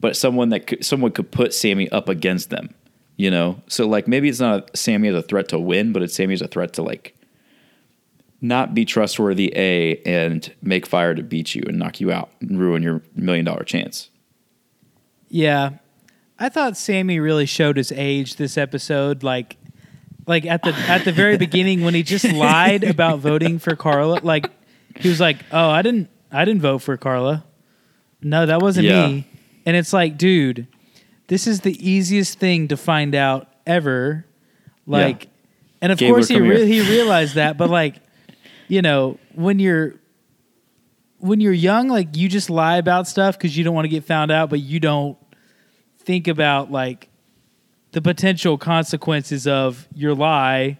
but 0.00 0.16
someone 0.16 0.48
that 0.48 0.66
could, 0.66 0.84
someone 0.84 1.12
could 1.12 1.30
put 1.30 1.54
Sami 1.54 1.88
up 1.90 2.08
against 2.08 2.50
them. 2.50 2.74
You 3.16 3.30
know, 3.30 3.62
so 3.68 3.86
like 3.86 4.08
maybe 4.08 4.28
it's 4.28 4.40
not 4.40 4.76
Sami 4.76 5.08
as 5.08 5.14
a 5.14 5.22
threat 5.22 5.48
to 5.50 5.58
win, 5.58 5.92
but 5.92 6.02
it's 6.02 6.14
Sami 6.14 6.34
as 6.34 6.42
a 6.42 6.48
threat 6.48 6.72
to 6.74 6.82
like 6.82 7.14
not 8.40 8.74
be 8.74 8.84
trustworthy 8.84 9.52
a 9.54 9.98
and 9.98 10.52
make 10.62 10.84
fire 10.86 11.14
to 11.14 11.22
beat 11.22 11.54
you 11.54 11.62
and 11.68 11.78
knock 11.78 12.00
you 12.00 12.10
out 12.10 12.30
and 12.40 12.58
ruin 12.58 12.82
your 12.82 13.02
million 13.14 13.44
dollar 13.44 13.62
chance. 13.62 14.10
yeah. 15.28 15.70
I 16.42 16.48
thought 16.48 16.76
Sami 16.76 17.20
really 17.20 17.46
showed 17.46 17.76
his 17.76 17.92
age 17.92 18.34
this 18.36 18.58
episode 18.58 19.22
like 19.22 19.56
like 20.26 20.44
at 20.44 20.62
the 20.62 20.72
at 20.74 21.04
the 21.04 21.12
very 21.12 21.36
beginning 21.38 21.82
when 21.82 21.94
he 21.94 22.02
just 22.02 22.24
lied 22.32 22.82
about 22.82 23.20
voting 23.20 23.58
for 23.60 23.76
Karla 23.76 24.18
like 24.24 24.50
he 24.96 25.08
was 25.08 25.20
like, 25.20 25.38
"Oh, 25.52 25.70
I 25.70 25.82
didn't 25.82 26.10
I 26.32 26.44
didn't 26.44 26.60
vote 26.62 26.78
for 26.78 26.96
Karla." 26.96 27.44
No, 28.20 28.44
that 28.46 28.60
wasn't 28.60 28.86
Yeah. 28.86 29.06
me. 29.06 29.26
And 29.64 29.76
it's 29.76 29.92
like, 29.92 30.18
dude, 30.18 30.66
this 31.28 31.46
is 31.46 31.60
the 31.60 31.74
easiest 31.88 32.38
thing 32.40 32.68
to 32.68 32.76
find 32.76 33.14
out 33.14 33.48
ever. 33.66 34.26
Like, 34.86 35.28
and 35.80 35.92
of 35.92 35.98
Gabler, 35.98 36.14
course 36.16 36.28
he 36.28 36.34
come 36.34 36.48
re- 36.48 36.66
he 36.66 36.80
realized 36.80 37.36
that, 37.36 37.56
but 37.56 37.70
like, 37.70 37.96
you 38.66 38.82
know, 38.82 39.18
when 39.34 39.60
you're 39.60 39.94
when 41.18 41.40
you're 41.40 41.52
young, 41.52 41.86
like 41.86 42.16
you 42.16 42.28
just 42.28 42.50
lie 42.50 42.78
about 42.78 43.06
stuff 43.06 43.38
because 43.38 43.56
you 43.56 43.62
don't 43.62 43.74
want 43.76 43.84
to 43.84 43.88
get 43.90 44.02
found 44.04 44.32
out, 44.32 44.50
but 44.50 44.58
you 44.58 44.80
don't 44.80 45.16
think 46.04 46.28
about 46.28 46.70
like 46.70 47.08
the 47.92 48.00
potential 48.02 48.56
consequences 48.58 49.46
of 49.46 49.86
your 49.94 50.14
lie. 50.14 50.78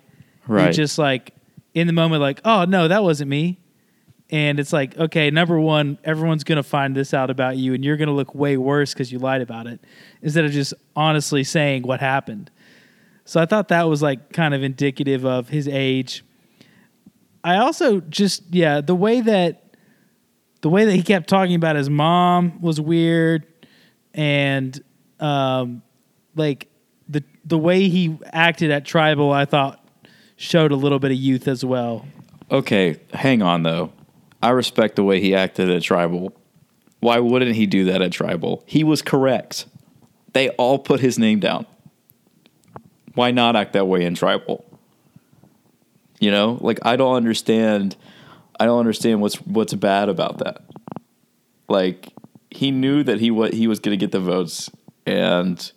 You're 0.49 0.57
Right. 0.59 0.75
just 0.75 0.99
like 0.99 1.35
in 1.75 1.87
the 1.87 1.93
moment, 1.93 2.21
like, 2.21 2.41
oh 2.45 2.65
no, 2.65 2.89
that 2.89 3.03
wasn't 3.03 3.31
me. 3.31 3.59
And 4.31 4.59
it's 4.59 4.73
like, 4.73 4.97
okay, 4.99 5.31
number 5.31 5.61
one, 5.61 5.99
everyone's 6.05 6.43
gonna 6.43 6.63
find 6.63 6.95
this 6.97 7.13
out 7.13 7.29
about 7.31 7.57
you, 7.59 7.75
and 7.75 7.85
you're 7.85 7.97
gonna 7.99 8.15
look 8.15 8.35
way 8.35 8.57
worse 8.57 8.95
because 8.95 9.13
you 9.13 9.19
lied 9.19 9.43
about 9.43 9.67
it, 9.67 9.81
instead 10.23 10.45
of 10.45 10.53
just 10.53 10.73
honestly 10.97 11.45
saying 11.45 11.83
what 11.83 12.01
happened. 12.01 12.51
So 13.25 13.41
I 13.41 13.47
thought 13.47 13.69
that 13.69 13.85
was 13.89 14.03
like 14.03 14.33
kind 14.33 14.55
of 14.55 14.63
indicative 14.63 15.25
of 15.27 15.51
his 15.51 15.69
age. 15.69 16.25
I 17.45 17.57
also 17.57 18.01
just 18.01 18.43
yeah, 18.51 18.81
the 18.81 18.95
way 18.95 19.21
that 19.21 19.75
the 20.63 20.69
way 20.71 20.85
that 20.87 20.95
he 20.95 21.03
kept 21.03 21.29
talking 21.29 21.55
about 21.55 21.77
his 21.77 21.91
mom 21.91 22.61
was 22.63 22.81
weird, 22.81 23.47
and 24.15 24.83
um, 25.23 25.83
like 26.35 26.69
the 27.09 27.25
the 27.45 27.59
way 27.59 27.89
he 27.89 28.19
acted 28.33 28.71
at 28.71 28.85
tribal, 28.85 29.33
I 29.33 29.45
thought 29.45 29.83
showed 30.37 30.73
a 30.73 30.77
little 30.77 30.99
bit 30.99 31.13
of 31.13 31.17
youth 31.17 31.49
as 31.49 31.65
well. 31.65 32.07
Okay, 32.51 33.01
hang 33.15 33.41
on 33.41 33.63
though. 33.63 33.93
I 34.43 34.51
respect 34.51 34.97
the 34.97 35.05
way 35.05 35.21
he 35.21 35.35
acted 35.35 35.71
at 35.71 35.83
Tribal. 35.83 36.33
Why 37.01 37.21
wouldn't 37.21 37.55
he 37.55 37.67
do 37.67 37.85
that 37.87 38.03
at 38.03 38.13
Tribal? 38.13 38.65
He 38.67 38.83
was 38.83 39.01
correct. 39.01 39.67
They 40.33 40.49
all 40.51 40.79
put 40.79 41.01
his 41.01 41.19
name 41.19 41.39
down. 41.39 41.67
Why 43.15 43.31
not 43.31 43.55
act 43.55 43.75
that 43.75 43.87
way 43.87 44.05
in 44.05 44.15
Tribal? 44.15 44.65
You 46.19 46.31
know, 46.31 46.59
like 46.61 46.81
I 46.83 46.97
don't 46.97 47.15
understand. 47.15 47.97
I 48.59 48.67
don't 48.67 48.79
understand 48.79 49.21
what's 49.21 49.37
what's 49.37 49.75
bad 49.75 50.09
about 50.09 50.39
that. 50.39 50.63
Like 51.69 52.09
he 52.51 52.71
knew 52.71 53.03
that 53.05 53.21
he 53.21 53.31
what 53.31 53.55
he 53.55 53.67
was 53.67 53.79
going 53.79 53.99
to 53.99 54.01
get 54.01 54.13
the 54.13 54.21
votes, 54.21 54.71
and 55.07 55.73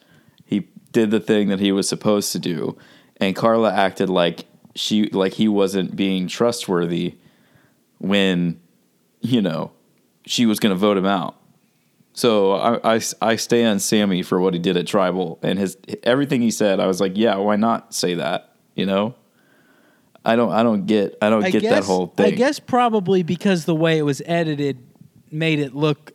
he 0.46 0.68
did 0.92 1.12
the 1.12 1.20
thing 1.20 1.50
that 1.50 1.60
he 1.60 1.72
was 1.72 1.88
supposed 1.88 2.32
to 2.34 2.40
do. 2.40 2.78
And 3.18 3.36
Karla 3.36 3.74
acted 3.74 4.10
like 4.10 4.46
she 4.76 5.10
like 5.10 5.34
he 5.34 5.48
wasn't 5.48 5.96
being 5.96 6.28
trustworthy 6.28 7.16
when 7.98 8.60
you 9.22 9.42
know 9.42 9.72
she 10.26 10.46
was 10.46 10.60
going 10.60 10.74
to 10.74 10.80
vote 10.80 10.98
him 10.98 11.06
out. 11.06 11.36
So 12.14 12.54
I, 12.54 12.96
I, 12.96 13.02
I 13.22 13.36
stay 13.36 13.66
on 13.66 13.80
Sami 13.80 14.22
for 14.22 14.40
what 14.40 14.54
he 14.54 14.60
did 14.60 14.78
at 14.78 14.88
Tribal 14.88 15.38
and 15.42 15.60
his 15.60 15.78
everything 16.04 16.42
he 16.42 16.52
said. 16.52 16.80
I 16.80 16.88
was 16.88 17.02
like, 17.02 17.14
yeah, 17.16 17.36
why 17.36 17.58
not 17.58 17.94
say 17.94 18.16
that? 18.16 18.56
You 18.74 18.86
know, 18.86 19.16
I 20.24 20.36
don't 20.36 20.52
I 20.52 20.64
don't 20.64 20.86
get 20.86 21.18
I 21.22 21.30
don't 21.30 21.44
I 21.44 21.52
get 21.52 21.62
guess, 21.62 21.74
that 21.74 21.84
whole 21.84 22.08
thing. 22.08 22.26
I 22.26 22.32
guess 22.32 22.60
probably 22.60 23.24
because 23.24 23.66
the 23.66 23.76
way 23.76 23.98
it 23.98 24.04
was 24.04 24.22
edited 24.26 24.78
made 25.30 25.60
it 25.60 25.76
look 25.76 26.14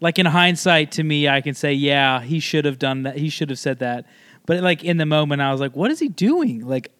like 0.00 0.18
in 0.18 0.26
hindsight 0.26 0.92
to 0.92 1.02
me 1.02 1.28
I 1.28 1.40
can 1.40 1.54
say 1.54 1.72
yeah 1.72 2.20
he 2.20 2.40
should 2.40 2.64
have 2.64 2.78
done 2.78 3.02
that 3.04 3.16
he 3.16 3.28
should 3.28 3.50
have 3.50 3.58
said 3.58 3.78
that 3.80 4.06
But 4.48 4.62
like 4.62 4.82
in 4.82 4.96
the 4.96 5.04
moment, 5.04 5.42
I 5.42 5.52
was 5.52 5.60
like, 5.60 5.76
"What 5.76 5.90
is 5.90 5.98
he 5.98 6.08
doing?" 6.08 6.66
Like, 6.66 6.90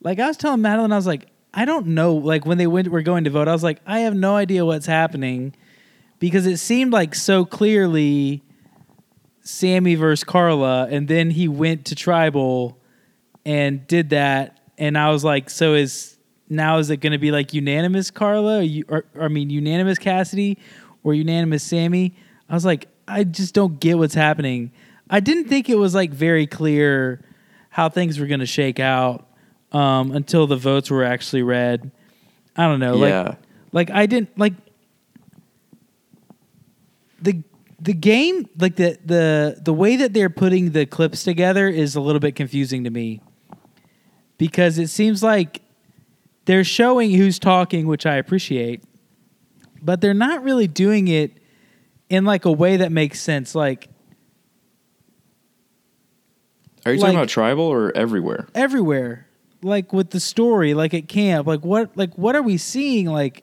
like 0.00 0.18
I 0.18 0.28
was 0.28 0.38
telling 0.38 0.62
Madeline, 0.62 0.92
I 0.92 0.96
was 0.96 1.06
like, 1.06 1.26
"I 1.52 1.66
don't 1.66 1.88
know." 1.88 2.14
Like 2.14 2.46
when 2.46 2.56
they 2.56 2.66
went, 2.66 2.88
were 2.88 3.02
going 3.02 3.24
to 3.24 3.30
vote, 3.30 3.48
I 3.48 3.52
was 3.52 3.62
like, 3.62 3.80
"I 3.86 3.98
have 4.00 4.14
no 4.14 4.34
idea 4.34 4.64
what's 4.64 4.86
happening," 4.86 5.54
because 6.20 6.46
it 6.46 6.56
seemed 6.56 6.94
like 6.94 7.14
so 7.14 7.44
clearly 7.44 8.42
Sami 9.42 9.94
versus 9.94 10.24
Karla, 10.24 10.88
and 10.90 11.06
then 11.06 11.28
he 11.30 11.48
went 11.48 11.84
to 11.84 11.94
tribal 11.94 12.78
and 13.44 13.86
did 13.86 14.08
that, 14.08 14.58
and 14.78 14.96
I 14.96 15.10
was 15.10 15.22
like, 15.22 15.50
"So 15.50 15.74
is 15.74 16.16
now 16.48 16.78
is 16.78 16.88
it 16.88 16.98
going 16.98 17.12
to 17.12 17.18
be 17.18 17.30
like 17.30 17.52
unanimous 17.52 18.10
Karla, 18.10 18.60
or, 18.60 18.62
you, 18.62 18.84
or, 18.88 19.04
or 19.14 19.24
I 19.24 19.28
mean 19.28 19.50
unanimous 19.50 19.98
Cassidy, 19.98 20.56
or 21.04 21.12
unanimous 21.12 21.62
Sami?" 21.62 22.16
I 22.48 22.54
was 22.54 22.64
like, 22.64 22.88
"I 23.08 23.24
just 23.24 23.54
don't 23.54 23.78
get 23.80 23.98
what's 23.98 24.14
happening." 24.14 24.72
I 25.08 25.20
didn't 25.20 25.48
think 25.48 25.68
it 25.68 25.76
was 25.76 25.94
like 25.94 26.10
very 26.12 26.46
clear 26.46 27.20
how 27.70 27.88
things 27.88 28.18
were 28.18 28.26
going 28.26 28.40
to 28.40 28.46
shake 28.46 28.80
out 28.80 29.26
um, 29.72 30.10
until 30.12 30.46
the 30.46 30.56
votes 30.56 30.90
were 30.90 31.04
actually 31.04 31.42
read. 31.42 31.90
I 32.56 32.64
don't 32.66 32.80
know, 32.80 33.04
Yeah. 33.04 33.22
like, 33.22 33.38
like 33.72 33.90
I 33.90 34.06
didn't 34.06 34.36
like 34.38 34.54
the 37.20 37.42
the 37.80 37.92
game, 37.92 38.48
like 38.58 38.76
the 38.76 38.98
the 39.04 39.60
the 39.62 39.72
way 39.72 39.96
that 39.96 40.12
they're 40.12 40.30
putting 40.30 40.70
the 40.72 40.86
clips 40.86 41.22
together 41.24 41.68
is 41.68 41.94
a 41.94 42.00
little 42.00 42.20
bit 42.20 42.34
confusing 42.34 42.84
to 42.84 42.90
me 42.90 43.20
because 44.38 44.78
it 44.78 44.88
seems 44.88 45.22
like 45.22 45.62
they're 46.46 46.64
showing 46.64 47.10
who's 47.12 47.38
talking, 47.38 47.86
which 47.86 48.06
I 48.06 48.16
appreciate, 48.16 48.82
but 49.82 50.00
they're 50.00 50.14
not 50.14 50.42
really 50.42 50.66
doing 50.66 51.08
it 51.08 51.32
in 52.08 52.24
like 52.24 52.44
a 52.44 52.52
way 52.52 52.76
that 52.78 52.92
makes 52.92 53.20
sense. 53.20 53.54
Like 53.54 53.88
Are 56.84 56.92
you 56.92 56.98
Like- 57.00 57.06
talking 57.08 57.18
about 57.18 57.28
tribal 57.28 57.64
or 57.64 57.96
everywhere? 57.96 58.46
everywhere 58.54 59.26
like 59.62 59.92
with 59.92 60.10
the 60.10 60.20
story 60.20 60.74
like 60.74 60.92
at 60.94 61.08
camp 61.08 61.46
like 61.46 61.64
what 61.64 61.90
like 61.96 62.16
what 62.16 62.36
are 62.36 62.42
we 62.42 62.58
seeing 62.58 63.06
like 63.06 63.42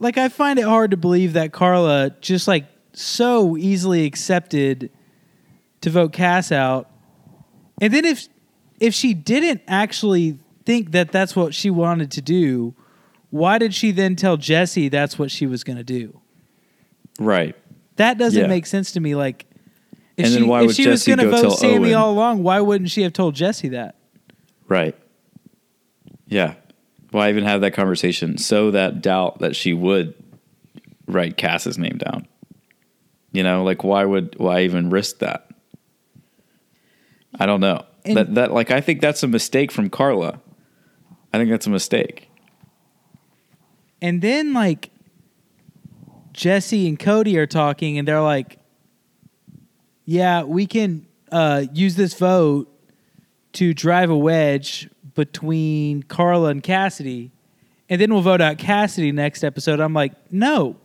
like 0.00 0.18
i 0.18 0.28
find 0.28 0.58
it 0.58 0.64
hard 0.64 0.90
to 0.90 0.96
believe 0.96 1.32
that 1.34 1.52
karla 1.52 2.10
just 2.20 2.48
like 2.48 2.66
so 2.92 3.56
easily 3.56 4.04
accepted 4.04 4.90
to 5.80 5.88
vote 5.90 6.12
cass 6.12 6.50
out 6.50 6.90
and 7.80 7.94
then 7.94 8.04
if 8.04 8.28
if 8.80 8.92
she 8.92 9.14
didn't 9.14 9.62
actually 9.68 10.38
think 10.66 10.90
that 10.90 11.12
that's 11.12 11.36
what 11.36 11.54
she 11.54 11.70
wanted 11.70 12.10
to 12.10 12.20
do 12.20 12.74
why 13.30 13.58
did 13.58 13.72
she 13.72 13.92
then 13.92 14.16
tell 14.16 14.36
jesse 14.36 14.88
that's 14.88 15.18
what 15.18 15.30
she 15.30 15.46
was 15.46 15.62
going 15.62 15.78
to 15.78 15.84
do 15.84 16.20
Right. 17.20 17.54
that 17.96 18.18
doesn't 18.18 18.40
Yeah. 18.40 18.46
make 18.48 18.66
sense 18.66 18.92
to 18.92 19.00
me 19.00 19.14
like 19.14 19.46
if 20.16 20.26
And 20.26 20.34
then 20.34 20.42
she, 20.42 20.48
why 20.48 20.60
if 20.62 20.66
would 20.68 20.76
she 20.76 20.88
was 20.88 21.04
Jesse 21.04 21.10
gonna 21.16 21.24
go 21.24 21.30
vote 21.32 21.40
tell 21.42 21.50
sami 21.52 21.74
Owen? 21.76 21.94
all 21.94 22.10
along 22.12 22.42
why 22.42 22.60
wouldn't 22.60 22.90
she 22.90 23.02
have 23.02 23.12
told 23.12 23.34
jesse 23.34 23.68
that 23.70 23.96
Right. 24.68 24.96
Yeah. 26.26 26.54
Why 27.10 27.28
even 27.28 27.44
have 27.44 27.60
that 27.60 27.72
conversation? 27.74 28.38
So 28.38 28.70
that 28.70 29.02
doubt 29.02 29.40
that 29.40 29.54
she 29.54 29.74
would 29.74 30.14
write 31.06 31.36
Cass's 31.36 31.76
name 31.76 31.98
down. 31.98 32.26
You 33.32 33.42
know, 33.42 33.62
like 33.64 33.84
why 33.84 34.04
would 34.06 34.34
why 34.38 34.62
even 34.62 34.88
risk 34.88 35.18
that? 35.18 35.48
I 37.38 37.44
don't 37.46 37.60
know. 37.60 37.84
And- 38.06 38.16
that 38.16 38.34
that 38.34 38.52
like 38.52 38.70
I 38.70 38.80
think 38.80 39.00
that's 39.02 39.22
a 39.22 39.28
mistake 39.28 39.70
from 39.70 39.90
Karla. 39.90 40.40
I 41.34 41.38
think 41.38 41.50
that's 41.50 41.66
a 41.66 41.70
mistake. 41.70 42.30
And 44.00 44.22
then 44.22 44.52
like 44.54 44.90
Jesse 46.32 46.88
and 46.88 46.98
Cody 46.98 47.38
are 47.38 47.46
talking 47.46 47.98
and 47.98 48.06
they're 48.08 48.22
like, 48.22 48.58
Yeah, 50.04 50.42
we 50.44 50.66
can 50.66 51.06
uh, 51.30 51.64
use 51.72 51.94
this 51.96 52.14
vote 52.14 52.68
to 53.54 53.74
drive 53.74 54.10
a 54.10 54.16
wedge 54.16 54.88
between 55.14 56.02
Karla 56.04 56.48
and 56.50 56.62
Cassidy. 56.62 57.30
And 57.88 58.00
then 58.00 58.12
we'll 58.12 58.22
vote 58.22 58.40
out 58.40 58.56
Cassidy 58.58 59.12
next 59.12 59.44
episode. 59.44 59.78
I'm 59.80 59.92
like, 59.92 60.12
no. 60.32 60.76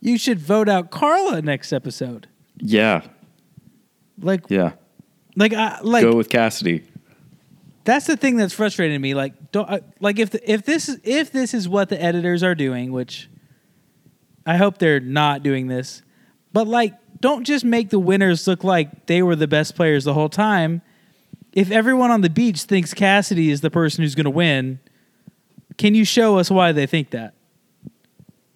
You 0.00 0.16
should 0.16 0.38
vote 0.38 0.68
out 0.68 0.90
Karla 0.90 1.42
next 1.42 1.72
episode. 1.72 2.26
Yeah. 2.56 3.02
Like 4.20 4.44
Yeah. 4.48 4.72
like 5.36 5.52
I 5.52 5.80
like 5.82 6.02
Go 6.02 6.16
with 6.16 6.28
Cassidy. 6.30 6.84
that's 7.84 8.06
the 8.06 8.16
thing 8.16 8.36
that's 8.36 8.54
frustrating 8.54 9.00
me. 9.00 9.14
Like, 9.14 9.52
don't 9.52 9.68
uh, 9.68 9.80
like 10.00 10.18
if 10.18 10.30
the, 10.30 10.50
if 10.50 10.64
this 10.64 10.88
is 10.88 10.98
if 11.04 11.30
this 11.32 11.52
is 11.54 11.68
what 11.68 11.88
the 11.88 12.02
editors 12.02 12.42
are 12.42 12.54
doing, 12.54 12.92
which 12.92 13.28
I 14.46 14.56
hope 14.56 14.78
they're 14.78 15.00
not 15.00 15.42
doing 15.42 15.68
this, 15.68 16.02
but 16.52 16.66
like, 16.66 16.94
don't 17.20 17.44
just 17.44 17.64
make 17.64 17.90
the 17.90 17.98
winners 17.98 18.46
look 18.46 18.64
like 18.64 19.06
they 19.06 19.22
were 19.22 19.36
the 19.36 19.46
best 19.46 19.76
players 19.76 20.04
the 20.04 20.14
whole 20.14 20.28
time. 20.28 20.82
If 21.52 21.70
everyone 21.70 22.10
on 22.10 22.22
the 22.22 22.30
beach 22.30 22.62
thinks 22.62 22.94
Cassidy 22.94 23.50
is 23.50 23.60
the 23.60 23.70
person 23.70 24.02
who's 24.02 24.14
going 24.14 24.24
to 24.24 24.30
win, 24.30 24.80
can 25.78 25.94
you 25.94 26.04
show 26.04 26.38
us 26.38 26.50
why 26.50 26.72
they 26.72 26.86
think 26.86 27.10
that? 27.10 27.34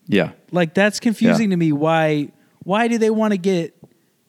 Yeah. 0.07 0.33
Like, 0.51 0.75
that's 0.75 0.99
confusing 0.99 1.51
to 1.51 1.57
me. 1.57 1.73
Why 1.73 2.31
why 2.65 2.89
do 2.89 2.99
they 2.99 3.11
want 3.11 3.33
to 3.33 3.39
get 3.39 3.77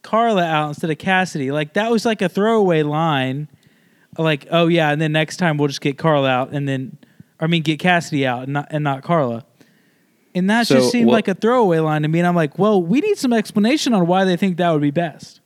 Karla 0.03 0.43
out 0.43 0.69
instead 0.69 0.91
of 0.91 0.97
Cassidy? 0.99 1.51
Like, 1.51 1.73
that 1.73 1.89
was 1.89 2.05
like 2.05 2.21
a 2.21 2.29
throwaway 2.29 2.83
line 2.83 3.47
like, 4.17 4.47
oh 4.51 4.67
yeah, 4.67 4.91
and 4.91 5.01
then 5.01 5.11
next 5.11 5.37
time 5.37 5.57
we'll 5.57 5.67
just 5.67 5.81
get 5.81 5.97
Karla 5.97 6.29
out, 6.29 6.51
and 6.51 6.67
then, 6.67 6.97
I 7.39 7.47
mean, 7.47 7.63
get 7.63 7.79
Cassidy 7.79 8.25
out, 8.25 8.43
and 8.43 8.53
not 8.53 8.67
and 8.71 8.83
not 8.83 9.03
Karla. 9.03 9.45
And 10.35 10.49
that 10.49 10.67
So, 10.67 10.75
just 10.75 10.91
seemed 10.91 11.07
what- 11.07 11.13
like 11.13 11.27
a 11.27 11.33
throwaway 11.33 11.79
line 11.79 12.03
to 12.03 12.07
me. 12.07 12.19
And 12.19 12.27
I'm 12.27 12.35
like, 12.35 12.59
well, 12.59 12.81
we 12.81 12.99
need 12.99 13.17
some 13.17 13.33
explanation 13.33 13.93
on 13.93 14.07
why 14.07 14.23
they 14.25 14.37
think 14.37 14.57
that 14.57 14.71
would 14.71 14.81
be 14.81 14.91
best. 14.91 15.39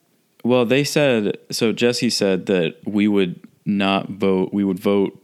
Well, 0.43 0.65
they 0.65 0.83
said 0.83 1.37
so. 1.51 1.71
Jesse 1.71 2.09
said 2.09 2.47
that 2.47 2.75
we 2.85 3.07
would 3.07 3.39
not 3.65 4.09
vote. 4.09 4.51
We 4.51 4.63
would 4.63 4.79
vote 4.79 5.17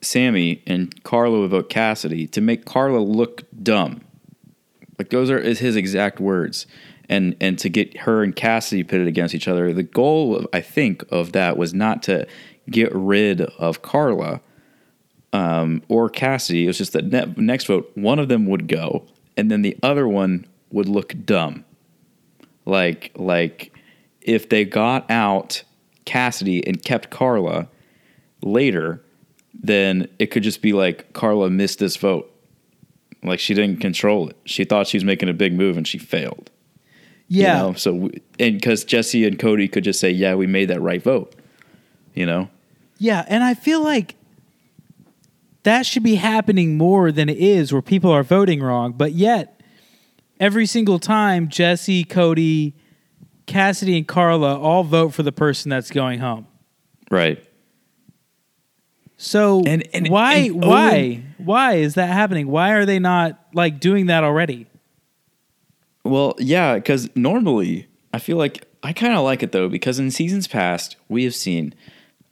Sami, 0.00 0.62
and 0.66 1.02
Karla 1.04 1.40
would 1.40 1.50
vote 1.50 1.68
Cassidy 1.68 2.26
to 2.28 2.40
make 2.40 2.64
Karla 2.64 3.00
look 3.00 3.42
dumb. 3.62 4.00
Like 4.98 5.10
those 5.10 5.30
are 5.30 5.38
is 5.38 5.58
his 5.58 5.76
exact 5.76 6.20
words, 6.20 6.66
and 7.08 7.36
and 7.38 7.58
to 7.58 7.68
get 7.68 7.98
her 7.98 8.22
and 8.22 8.34
Cassidy 8.34 8.82
pitted 8.82 9.06
against 9.06 9.34
each 9.34 9.46
other. 9.46 9.74
The 9.74 9.82
goal, 9.82 10.36
of, 10.36 10.46
I 10.54 10.62
think, 10.62 11.04
of 11.10 11.32
that 11.32 11.58
was 11.58 11.74
not 11.74 12.02
to 12.04 12.26
get 12.70 12.90
rid 12.94 13.42
of 13.42 13.82
Karla 13.82 14.40
um, 15.32 15.82
or 15.88 16.08
Cassidy. 16.08 16.64
It 16.64 16.68
was 16.68 16.78
just 16.78 16.92
that 16.92 17.04
ne- 17.06 17.34
next 17.36 17.66
vote, 17.66 17.90
one 17.94 18.18
of 18.18 18.28
them 18.28 18.46
would 18.46 18.68
go, 18.68 19.06
and 19.36 19.50
then 19.50 19.62
the 19.62 19.76
other 19.82 20.06
one 20.08 20.46
would 20.70 20.88
look 20.88 21.14
dumb 21.24 21.64
like 22.64 23.12
like 23.16 23.72
if 24.20 24.48
they 24.48 24.64
got 24.64 25.08
out 25.10 25.62
Cassidy 26.04 26.66
and 26.66 26.82
kept 26.84 27.10
Karla 27.10 27.68
later, 28.42 29.02
then 29.54 30.08
it 30.18 30.26
could 30.26 30.42
just 30.42 30.60
be 30.62 30.72
like 30.72 31.12
Karla 31.12 31.48
missed 31.48 31.78
this 31.78 31.96
vote. 31.96 32.30
Like 33.22 33.38
she 33.38 33.54
didn't 33.54 33.80
control 33.80 34.28
it. 34.28 34.36
She 34.44 34.64
thought 34.64 34.86
she 34.88 34.96
was 34.96 35.04
making 35.04 35.28
a 35.28 35.32
big 35.32 35.52
move 35.54 35.76
and 35.76 35.86
she 35.86 35.98
failed. 35.98 36.50
you 37.28 37.44
Yeah, 37.44 37.58
know? 37.62 37.72
So 37.74 37.94
we, 37.94 38.20
and 38.38 38.54
because 38.56 38.84
Jesse 38.84 39.24
and 39.24 39.38
Cody 39.38 39.68
could 39.68 39.84
just 39.84 40.00
say, 40.00 40.10
"Yeah, 40.10 40.34
we 40.34 40.46
made 40.46 40.66
that 40.66 40.80
right 40.80 41.02
vote." 41.02 41.34
You 42.14 42.26
know. 42.26 42.48
yeah, 42.98 43.24
and 43.28 43.44
I 43.44 43.54
feel 43.54 43.82
like 43.82 44.14
that 45.66 45.84
should 45.84 46.04
be 46.04 46.14
happening 46.14 46.78
more 46.78 47.10
than 47.10 47.28
it 47.28 47.38
is, 47.38 47.72
where 47.72 47.82
people 47.82 48.10
are 48.12 48.22
voting 48.22 48.62
wrong. 48.62 48.92
But 48.92 49.12
yet, 49.12 49.60
every 50.38 50.64
single 50.64 51.00
time, 51.00 51.48
Jesse, 51.48 52.04
Cody, 52.04 52.72
Cassidy, 53.46 53.96
and 53.98 54.06
Karla 54.06 54.58
all 54.58 54.84
vote 54.84 55.12
for 55.12 55.24
the 55.24 55.32
person 55.32 55.68
that's 55.68 55.90
going 55.90 56.20
home. 56.20 56.46
Right. 57.10 57.42
So 59.16 59.62
And- 59.66 59.86
and- 59.92 60.08
why 60.08 60.34
and 60.34 60.64
why 60.64 61.22
why 61.38 61.74
is 61.74 61.94
that 61.94 62.10
happening? 62.10 62.46
Why 62.48 62.70
are 62.72 62.84
they 62.84 62.98
not 62.98 63.40
like 63.52 63.80
doing 63.80 64.06
that 64.06 64.22
already? 64.24 64.66
Well, 66.04 66.36
yeah, 66.38 66.76
because 66.76 67.08
normally 67.16 67.88
I 68.14 68.18
feel 68.20 68.36
like 68.36 68.68
I 68.84 68.92
kind 68.92 69.14
of 69.14 69.24
like 69.24 69.42
it 69.42 69.50
though 69.52 69.68
because 69.68 69.98
in 69.98 70.10
seasons 70.12 70.46
past 70.46 70.96
we 71.08 71.24
have 71.24 71.34
seen 71.34 71.74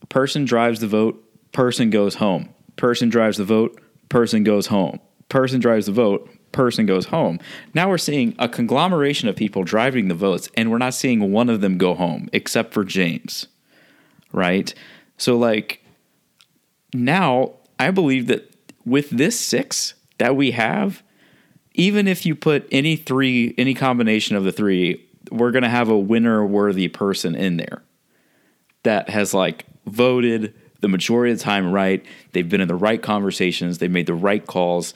a 0.03 0.07
person 0.07 0.45
drives 0.45 0.79
the 0.81 0.87
vote, 0.87 1.21
person 1.53 1.91
goes 1.91 2.17
home, 2.17 2.51
person 2.77 3.09
drives 3.09 3.37
the 3.37 3.45
vote, 3.45 3.81
person 4.09 4.45
goes 4.45 4.67
home, 4.67 5.01
person 5.29 5.61
drives 5.61 5.87
the 5.87 5.93
vote, 5.93 6.29
person 6.53 6.87
goes 6.87 7.07
home. 7.07 7.39
Now 7.75 7.89
we're 7.89 7.99
seeing 7.99 8.35
a 8.39 8.49
conglomeration 8.49 9.29
of 9.29 9.37
people 9.37 9.65
driving 9.65 10.09
the 10.09 10.15
votes, 10.15 10.49
and 10.57 10.71
we're 10.71 10.79
not 10.79 10.95
seeing 10.95 11.33
one 11.33 11.51
of 11.51 11.61
them 11.61 11.79
go 11.79 11.95
home 11.95 12.29
except 12.33 12.73
for 12.73 12.85
James, 12.85 13.47
right? 14.33 14.73
So 15.19 15.37
like 15.37 15.85
now 16.95 17.55
I 17.79 17.91
believe 17.91 18.29
that 18.29 18.55
with 18.85 19.11
this 19.11 19.39
six 19.39 19.95
that 20.19 20.37
we 20.37 20.53
have, 20.53 21.03
even 21.75 22.07
if 22.07 22.25
you 22.25 22.35
put 22.35 22.69
any 22.71 22.97
three, 22.97 23.55
any 23.59 23.75
combination 23.75 24.37
of 24.37 24.45
the 24.45 24.53
three, 24.53 25.05
we're 25.31 25.51
going 25.51 25.65
to 25.65 25.69
have 25.69 25.89
a 25.89 25.99
winner 25.99 26.47
worthy 26.47 26.89
person 26.89 27.35
in 27.35 27.57
there 27.57 27.83
that 28.85 29.09
has 29.09 29.35
like 29.35 29.65
voted 29.87 30.55
the 30.85 30.89
majority 30.89 31.33
of 31.33 31.39
the 31.39 31.45
time 31.45 31.73
right. 31.73 32.05
They've 32.33 32.47
been 32.47 32.61
in 32.61 32.69
the 32.69 32.75
right 32.75 33.01
conversations, 33.01 33.79
they've 33.79 33.91
made 33.91 34.05
the 34.05 34.15
right 34.15 34.47
calls, 34.47 34.93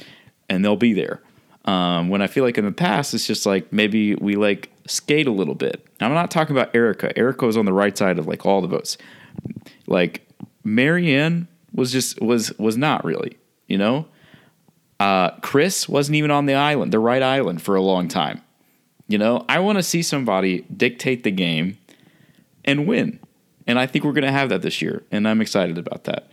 and 0.47 0.63
they'll 0.63 0.77
be 0.77 0.93
there. 0.93 1.23
Um, 1.65 2.11
when 2.11 2.21
I 2.21 2.27
feel 2.27 2.45
like 2.45 2.59
in 2.59 2.67
the 2.67 2.73
past, 2.73 3.15
it's 3.15 3.27
just 3.27 3.47
like 3.47 3.73
maybe 3.73 4.15
we 4.15 4.37
like 4.37 4.71
skate 4.87 5.27
a 5.27 5.31
little 5.31 5.55
bit. 5.55 5.83
I'm 5.99 6.13
not 6.13 6.31
talking 6.31 6.55
about 6.55 6.77
Erica. 6.77 7.17
Erica 7.19 7.47
was 7.47 7.57
on 7.57 7.65
the 7.65 7.73
right 7.73 7.97
side 7.97 8.19
of 8.19 8.27
like 8.27 8.45
all 8.45 8.61
the 8.61 8.69
votes. 8.69 8.99
Like 9.87 10.29
Maryanne 10.63 11.47
was 11.73 11.91
just 11.91 12.21
was 12.21 12.53
was 12.59 12.77
not 12.77 13.03
really, 13.03 13.39
you 13.67 13.79
know. 13.79 14.05
Uh, 15.01 15.31
Chris 15.41 15.89
wasn't 15.89 16.17
even 16.17 16.31
on 16.31 16.45
the 16.45 16.55
island, 16.55 16.93
the 16.93 16.99
right 16.99 17.23
island, 17.23 17.63
for 17.63 17.77
a 17.77 17.83
long 17.83 18.09
time. 18.09 18.43
You 19.07 19.17
know, 19.17 19.47
I 19.49 19.61
want 19.61 19.79
to 19.79 19.83
see 19.83 20.03
somebody 20.03 20.67
dictate 20.77 21.25
the 21.25 21.31
game 21.31 21.79
and 22.63 22.87
win, 22.87 23.21
and 23.69 23.79
I 23.79 23.87
think 23.87 24.05
we're 24.05 24.13
going 24.13 24.25
to 24.25 24.33
have 24.33 24.49
that 24.49 24.63
this 24.63 24.83
year, 24.83 25.05
and 25.13 25.29
I'm 25.29 25.41
excited 25.41 25.79
about 25.79 26.05
that 26.05 26.29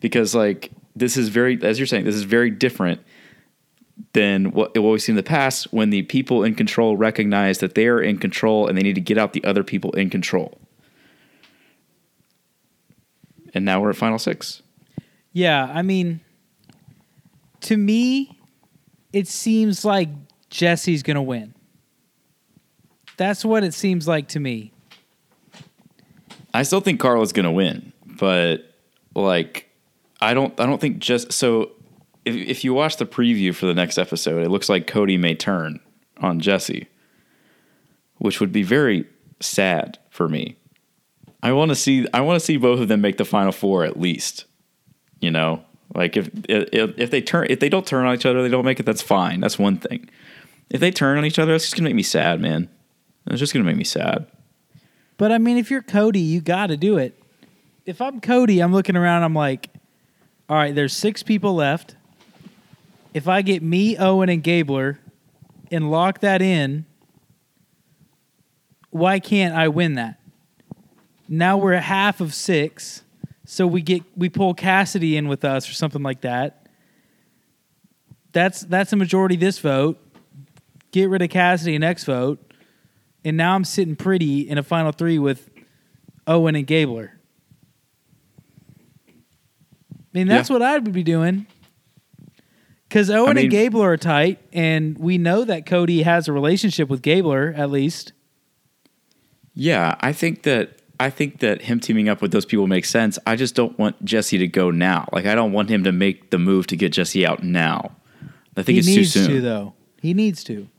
because 0.00 0.34
like 0.34 0.70
this 0.94 1.16
is 1.16 1.28
very, 1.28 1.62
as 1.62 1.78
you're 1.78 1.86
saying, 1.86 2.04
this 2.04 2.14
is 2.14 2.22
very 2.22 2.48
different 2.48 3.02
than 4.12 4.52
what, 4.52 4.76
what 4.78 4.90
we've 4.90 5.02
seen 5.02 5.14
in 5.14 5.16
the 5.16 5.22
past 5.22 5.72
when 5.72 5.90
the 5.90 6.02
people 6.02 6.44
in 6.44 6.54
control 6.54 6.96
recognize 6.96 7.58
that 7.58 7.74
they 7.74 7.88
are 7.88 8.00
in 8.00 8.18
control 8.18 8.66
and 8.68 8.78
they 8.78 8.82
need 8.82 8.94
to 8.94 9.00
get 9.00 9.18
out 9.18 9.32
the 9.32 9.44
other 9.44 9.64
people 9.64 9.90
in 9.92 10.08
control. 10.08 10.58
And 13.52 13.64
now 13.64 13.80
we're 13.80 13.90
at 13.90 13.96
final 13.96 14.18
six. 14.18 14.62
Yeah, 15.32 15.70
I 15.72 15.82
mean, 15.82 16.20
to 17.62 17.76
me, 17.76 18.38
it 19.12 19.26
seems 19.26 19.84
like 19.84 20.08
Jesse's 20.50 21.02
going 21.02 21.16
to 21.16 21.22
win. 21.22 21.54
That's 23.16 23.44
what 23.44 23.64
it 23.64 23.74
seems 23.74 24.06
like 24.06 24.28
to 24.28 24.40
me. 24.40 24.72
I 26.56 26.62
still 26.62 26.80
think 26.80 27.00
Karla's 27.00 27.34
going 27.34 27.44
to 27.44 27.52
win, 27.52 27.92
but 28.06 28.72
like 29.14 29.68
I 30.22 30.32
don't 30.32 30.58
I 30.58 30.64
don't 30.64 30.80
think 30.80 30.98
just 30.98 31.30
so 31.30 31.72
if 32.24 32.34
if 32.34 32.64
you 32.64 32.72
watch 32.72 32.96
the 32.96 33.04
preview 33.04 33.54
for 33.54 33.66
the 33.66 33.74
next 33.74 33.98
episode, 33.98 34.42
it 34.42 34.48
looks 34.48 34.70
like 34.70 34.86
Cody 34.86 35.18
may 35.18 35.34
turn 35.34 35.80
on 36.18 36.40
Jesse, 36.40 36.88
which 38.16 38.40
would 38.40 38.52
be 38.52 38.62
very 38.62 39.04
sad 39.40 39.98
for 40.08 40.30
me. 40.30 40.56
I 41.42 41.52
want 41.52 41.68
to 41.72 41.74
see 41.74 42.06
I 42.14 42.22
want 42.22 42.40
to 42.40 42.44
see 42.44 42.56
both 42.56 42.80
of 42.80 42.88
them 42.88 43.02
make 43.02 43.18
the 43.18 43.26
final 43.26 43.52
four 43.52 43.84
at 43.84 44.00
least. 44.00 44.46
You 45.20 45.30
know, 45.30 45.62
like 45.94 46.16
if 46.16 46.30
if 46.48 46.98
if 46.98 47.10
they 47.10 47.20
turn 47.20 47.48
if 47.50 47.60
they 47.60 47.68
don't 47.68 47.86
turn 47.86 48.06
on 48.06 48.14
each 48.14 48.24
other, 48.24 48.42
they 48.42 48.48
don't 48.48 48.64
make 48.64 48.80
it. 48.80 48.86
That's 48.86 49.02
fine. 49.02 49.40
That's 49.40 49.58
one 49.58 49.76
thing. 49.76 50.08
If 50.70 50.80
they 50.80 50.90
turn 50.90 51.18
on 51.18 51.26
each 51.26 51.38
other, 51.38 51.54
it's 51.54 51.64
just 51.64 51.76
gonna 51.76 51.90
make 51.90 51.96
me 51.96 52.02
sad, 52.02 52.40
man. 52.40 52.70
It's 53.26 53.40
just 53.40 53.52
gonna 53.52 53.66
make 53.66 53.76
me 53.76 53.84
sad. 53.84 54.26
But 55.16 55.32
I 55.32 55.38
mean, 55.38 55.56
if 55.56 55.70
you're 55.70 55.82
Cody, 55.82 56.20
you 56.20 56.40
got 56.40 56.66
to 56.66 56.76
do 56.76 56.98
it. 56.98 57.18
If 57.86 58.00
I'm 58.00 58.20
Cody, 58.20 58.60
I'm 58.60 58.72
looking 58.72 58.96
around. 58.96 59.22
I'm 59.22 59.34
like, 59.34 59.70
all 60.48 60.56
right, 60.56 60.74
there's 60.74 60.92
six 60.92 61.22
people 61.22 61.54
left. 61.54 61.96
If 63.14 63.28
I 63.28 63.42
get 63.42 63.62
me, 63.62 63.96
Owen, 63.96 64.28
and 64.28 64.42
Gabler, 64.42 64.98
and 65.70 65.90
lock 65.90 66.20
that 66.20 66.42
in, 66.42 66.84
why 68.90 69.18
can't 69.18 69.54
I 69.54 69.68
win 69.68 69.94
that? 69.94 70.20
Now 71.28 71.56
we're 71.56 71.72
at 71.72 71.82
half 71.84 72.20
of 72.20 72.34
six, 72.34 73.02
so 73.44 73.66
we 73.66 73.80
get 73.80 74.02
we 74.16 74.28
pull 74.28 74.54
Cassidy 74.54 75.16
in 75.16 75.28
with 75.28 75.44
us 75.44 75.68
or 75.68 75.72
something 75.72 76.02
like 76.02 76.20
that. 76.20 76.68
That's 78.32 78.60
that's 78.60 78.92
a 78.92 78.96
majority 78.96 79.36
this 79.36 79.58
vote. 79.58 79.98
Get 80.92 81.08
rid 81.08 81.22
of 81.22 81.30
Cassidy 81.30 81.78
next 81.78 82.04
vote 82.04 82.45
and 83.26 83.36
now 83.36 83.56
I'm 83.56 83.64
sitting 83.64 83.96
pretty 83.96 84.48
in 84.48 84.56
a 84.56 84.62
final 84.62 84.92
three 84.92 85.18
with 85.18 85.50
Owen 86.28 86.54
and 86.54 86.64
Gabler. 86.64 87.10
I 89.08 90.02
mean, 90.12 90.28
that's 90.28 90.48
Yeah. 90.48 90.54
what 90.54 90.62
I 90.62 90.78
would 90.78 90.92
be 90.92 91.02
doing. 91.02 91.46
Because 92.88 93.10
Owen 93.10 93.34
mean- 93.34 93.46
and 93.46 93.50
Gabler 93.50 93.90
are 93.90 93.96
tight, 93.96 94.38
and 94.52 94.96
we 94.96 95.18
know 95.18 95.42
that 95.44 95.66
Cody 95.66 96.02
has 96.02 96.28
a 96.28 96.32
relationship 96.32 96.88
with 96.88 97.02
Gabler, 97.02 97.52
at 97.56 97.68
least. 97.68 98.12
Yeah, 99.54 99.96
I 100.00 100.12
think 100.12 100.44
that 100.44 100.78
I 101.00 101.10
think 101.10 101.40
that 101.40 101.62
him 101.62 101.78
teaming 101.80 102.08
up 102.08 102.22
with 102.22 102.30
those 102.30 102.46
people 102.46 102.66
makes 102.68 102.88
sense. 102.88 103.18
I 103.26 103.34
just 103.36 103.54
don't 103.56 103.76
want 103.78 104.02
Jesse 104.04 104.38
to 104.38 104.46
go 104.46 104.70
now. 104.70 105.08
Like 105.12 105.26
I 105.26 105.34
don't 105.34 105.52
want 105.52 105.68
him 105.68 105.82
to 105.84 105.92
make 105.92 106.30
the 106.30 106.38
move 106.38 106.68
to 106.68 106.76
get 106.76 106.92
Jesse 106.92 107.26
out 107.26 107.42
now. 107.42 107.90
I 108.56 108.62
think 108.62 108.76
he 108.76 108.78
it's 108.78 108.94
too 108.94 109.04
soon. 109.04 109.28
to, 109.30 109.40
though. 109.42 109.74
He 110.00 110.14
needs 110.14 110.44
to. 110.44 110.68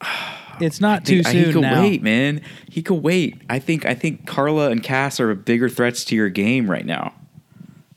It's 0.60 0.80
not 0.80 1.04
too 1.04 1.22
soon 1.22 1.44
he 1.46 1.52
could 1.52 1.62
now. 1.62 1.80
wait, 1.82 2.02
man. 2.02 2.40
He 2.68 2.82
could 2.82 3.02
wait. 3.02 3.42
I 3.48 3.58
think 3.58 3.84
I 3.84 3.94
think 3.94 4.26
Karla 4.26 4.70
and 4.70 4.82
Cass 4.82 5.20
are 5.20 5.34
bigger 5.34 5.68
threats 5.68 6.04
to 6.06 6.16
your 6.16 6.28
game 6.28 6.70
right 6.70 6.86
now. 6.86 7.14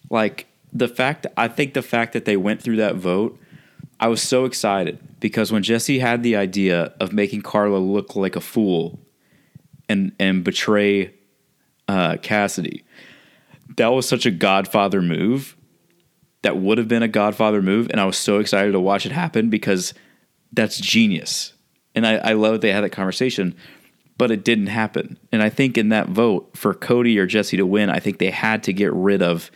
Like 0.10 0.48
the 0.74 0.88
fact 0.88 1.28
I 1.36 1.48
think 1.48 1.74
the 1.74 1.82
fact 1.82 2.13
that 2.13 2.26
they 2.26 2.38
went 2.38 2.62
through 2.62 2.78
that 2.78 2.96
vote, 2.96 3.39
I 4.00 4.08
was 4.08 4.22
so 4.22 4.46
excited 4.46 5.00
because 5.20 5.52
when 5.52 5.63
Jesse 5.63 6.00
had 6.00 6.24
the 6.24 6.36
idea 6.36 6.93
of 7.00 7.13
making 7.13 7.41
Karla 7.41 7.78
look 7.78 8.15
like 8.15 8.36
a 8.36 8.41
fool 8.41 9.00
and 9.89 10.12
and 10.20 10.43
betray 10.43 11.13
uh, 11.88 12.17
Cassidy, 12.22 12.84
that 13.78 13.88
was 13.88 14.08
such 14.08 14.26
a 14.26 14.32
Godfather 14.32 15.02
move. 15.02 15.56
That 16.43 16.58
would 16.58 16.78
have 16.78 16.88
been 16.88 17.04
a 17.04 17.08
Godfather 17.08 17.62
move, 17.62 17.88
and 17.89 18.00
I 18.00 18.06
was 18.06 18.17
so 18.17 18.39
excited 18.39 18.72
to 18.72 18.80
watch 18.80 19.06
it 19.06 19.12
happen 19.12 19.50
because 19.50 19.93
that's 20.54 20.78
genius. 20.80 21.54
And 21.98 22.06
I, 22.06 22.18
I 22.18 22.34
love 22.34 22.54
that 22.54 22.62
they 22.62 22.72
had 22.72 22.84
that 22.84 22.92
conversation, 22.92 23.56
but 24.20 24.30
it 24.30 24.44
didn't 24.44 24.68
happen. 24.68 25.18
And 25.32 25.42
I 25.42 25.50
think 25.50 25.80
in 25.80 25.90
that 25.90 26.10
vote 26.10 26.56
for 26.56 26.76
Cody 26.76 27.18
or 27.18 27.26
Jesse 27.26 27.58
to 27.58 27.66
win, 27.66 27.90
I 27.90 28.00
think 28.00 28.20
they 28.20 28.30
had 28.30 28.62
to 28.64 28.74
get 28.74 28.94
rid 28.94 29.24
of 29.24 29.50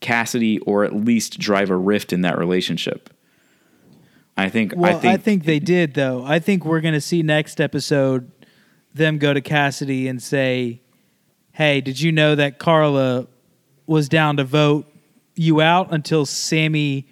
Cassidy 0.00 0.58
or 0.60 0.84
at 0.84 0.94
least 0.94 1.38
drive 1.38 1.70
a 1.70 1.76
rift 1.76 2.12
in 2.12 2.20
that 2.20 2.36
relationship. 2.36 3.08
I 4.36 4.50
think 4.50 4.74
Well, 4.76 5.00
I 5.02 5.16
think, 5.16 5.46
they 5.46 5.58
did, 5.58 5.94
though. 5.94 6.22
I 6.24 6.40
think 6.40 6.66
we're 6.66 6.82
going 6.82 6.92
to 6.92 7.00
see 7.00 7.22
next 7.22 7.58
episode 7.58 8.30
them 8.94 9.16
go 9.16 9.32
to 9.32 9.40
Cassidy 9.40 10.06
and 10.08 10.22
say, 10.22 10.82
"Hey, 11.52 11.80
did 11.80 12.00
you 12.00 12.12
know 12.12 12.34
that 12.34 12.58
Karla 12.58 13.26
was 13.86 14.10
down 14.10 14.36
to 14.36 14.44
vote 14.44 14.86
you 15.34 15.62
out 15.62 15.92
until 15.92 16.26
Sami 16.26 17.08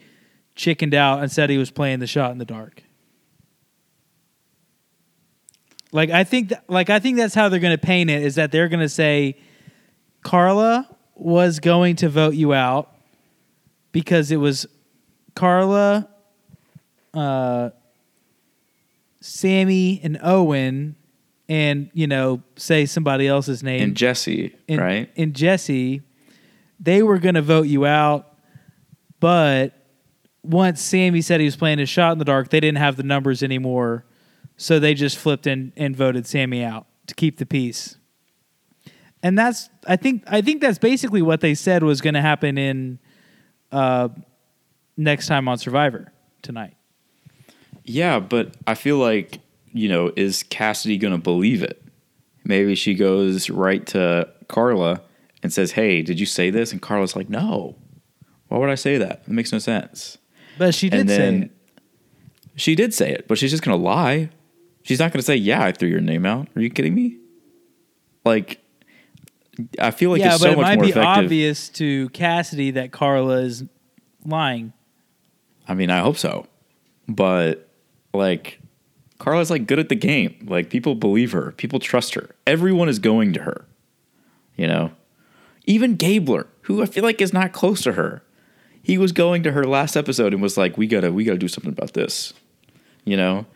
chickened 0.55 0.95
out 0.95 1.21
and 1.21 1.33
said 1.33 1.49
he 1.49 1.59
was 1.59 1.71
playing 1.71 1.99
the 1.99 2.07
shot 2.07 2.31
in 2.31 2.39
the 2.39 2.45
dark?" 2.45 2.83
Like 5.93 6.11
I 6.11 6.25
think, 6.25 6.51
that, 6.51 6.65
like 6.69 6.91
I 6.91 6.99
think 6.99 7.17
that's 7.17 7.35
how 7.35 7.49
they're 7.49 7.61
going 7.61 7.77
to 7.77 7.85
paint 7.85 8.11
it. 8.11 8.23
Is 8.23 8.35
that 8.37 8.53
they're 8.53 8.69
going 8.69 8.81
to 8.81 8.89
say, 8.89 9.39
Karla 10.23 10.89
was 11.15 11.61
going 11.61 11.97
to 11.97 12.09
vote 12.09 12.35
you 12.35 12.53
out 12.53 12.93
because 13.93 14.31
it 14.31 14.37
was 14.37 14.67
Karla, 15.35 16.09
uh, 17.15 17.71
Sami, 19.21 20.01
and 20.03 20.19
Owen, 20.23 20.97
and 21.49 21.91
you 21.95 22.07
know, 22.07 22.43
say 22.57 22.87
somebody 22.87 23.27
else's 23.27 23.63
name 23.63 23.83
and 23.83 23.97
Jesse, 23.97 24.55
and, 24.69 24.81
right? 24.81 25.11
and 25.17 25.35
Jesse, 25.35 26.03
they 26.81 27.03
were 27.03 27.19
going 27.19 27.37
to 27.37 27.43
vote 27.43 27.67
you 27.67 27.87
out, 27.87 28.35
but 29.21 29.73
once 30.43 30.81
Sami 30.81 31.23
said 31.23 31.41
he 31.41 31.47
was 31.47 31.57
playing 31.57 31.79
his 31.79 31.89
shot 31.89 32.13
in 32.13 32.19
the 32.19 32.25
dark, 32.25 32.51
they 32.51 32.61
didn't 32.61 32.79
have 32.79 32.97
the 32.97 33.03
numbers 33.03 33.43
anymore, 33.43 34.05
so 34.57 34.79
they 34.79 34.95
just 34.95 35.19
flipped 35.19 35.47
and, 35.47 35.73
and 35.77 35.97
voted 35.97 36.27
Sami 36.27 36.65
out 36.65 36.87
to 37.07 37.15
keep 37.15 37.39
the 37.39 37.47
peace. 37.47 37.97
And 39.23 39.39
that's 39.39 39.71
I 39.87 39.97
think 39.97 40.23
I 40.27 40.41
think 40.41 40.61
that's 40.61 40.79
basically 40.79 41.23
what 41.23 41.41
they 41.41 41.55
said 41.55 41.83
was 41.83 42.01
going 42.01 42.15
to 42.15 42.21
happen 42.21 42.59
in 42.59 42.99
uh, 43.73 44.09
next 44.97 45.27
time 45.27 45.49
on 45.49 45.59
Survivor 45.59 46.13
tonight. 46.43 46.77
Yeah, 47.85 48.19
but 48.19 48.57
I 48.67 48.75
feel 48.75 48.99
like, 48.99 49.41
you 49.73 49.89
know, 49.89 50.13
is 50.17 50.43
Cassidy 50.43 50.99
going 50.99 51.15
to 51.15 51.21
believe 51.21 51.63
it? 51.63 51.83
Maybe 52.45 52.75
she 52.75 52.95
goes 52.95 53.49
right 53.49 53.85
to 53.89 54.29
Karla 54.49 55.03
and 55.43 55.53
says, 55.53 55.73
Hey, 55.73 56.03
did 56.03 56.21
you 56.21 56.27
say 56.27 56.51
this? 56.51 56.73
And 56.73 56.81
Karla's 56.81 57.17
like, 57.17 57.29
No. 57.29 57.77
Why 58.49 58.59
would 58.59 58.71
I 58.71 58.77
say 58.77 58.97
that? 58.99 59.23
It 59.27 59.33
makes 59.33 59.53
no 59.53 59.59
sense. 59.59 60.19
But 60.57 60.75
she 60.75 60.89
did 60.89 61.01
and 61.01 61.09
say 61.09 61.37
it. 61.37 61.51
she 62.55 62.75
did 62.77 62.95
say 62.95 63.11
it, 63.11 63.27
but 63.27 63.39
she's 63.39 63.51
just 63.51 63.65
going 63.65 63.77
to 63.77 63.85
lie. 63.85 64.31
She's 64.87 65.01
not 65.01 65.13
going 65.13 65.19
to 65.19 65.27
say, 65.27 65.35
Yeah, 65.35 65.65
I 65.65 65.73
threw 65.73 65.89
your 65.89 66.01
name 66.01 66.25
out. 66.25 66.47
Are 66.55 66.63
you 66.63 66.71
kidding 66.71 66.95
me? 66.95 67.19
Like, 68.25 68.61
I 69.81 69.91
feel 69.91 70.11
like 70.11 70.21
yeah, 70.21 70.35
it's 70.35 70.43
so 70.43 70.53
it 70.53 70.57
much 70.57 70.79
might 70.79 70.81
be 70.81 70.95
obvious 70.95 71.69
to 71.71 72.09
Cassidy 72.11 72.73
that 72.73 72.93
Karla 72.93 73.39
is 73.39 73.65
lying. 74.25 74.73
I 75.67 75.75
mean, 75.75 75.91
I 75.91 76.01
hope 76.01 76.17
so. 76.17 76.47
But 77.09 77.69
like 78.15 78.61
Karla's 79.19 79.51
like 79.51 79.67
good 79.67 79.81
at 79.81 79.89
the 79.89 79.97
game. 79.97 80.47
Like 80.49 80.71
people 80.71 80.95
believe 80.95 81.33
her. 81.33 81.51
People 81.53 81.81
trust 81.81 82.15
her. 82.15 82.31
Everyone 82.47 82.89
is 82.89 83.01
going 83.01 83.33
to 83.33 83.43
her. 83.43 83.65
You 84.57 84.69
know? 84.69 84.93
Even 85.65 85.97
Gabler, 85.97 86.47
who 86.63 86.81
I 86.81 86.87
feel 86.87 87.03
like 87.03 87.21
is 87.21 87.33
not 87.33 87.53
close 87.53 87.83
to 87.83 87.93
her. 87.93 88.23
He 88.83 88.99
was 88.99 89.11
going 89.11 89.43
to 89.43 89.51
her 89.51 89.65
last 89.65 89.97
episode 89.97 90.33
and 90.33 90.41
was 90.41 90.57
like, 90.57 90.79
"We 90.79 90.87
got 90.87 91.01
to 91.01 91.11
we 91.11 91.25
got 91.25 91.33
to 91.33 91.39
do 91.39 91.49
something 91.49 91.73
about 91.73 91.95
this." 91.95 92.33
You 93.05 93.17
know? 93.17 93.47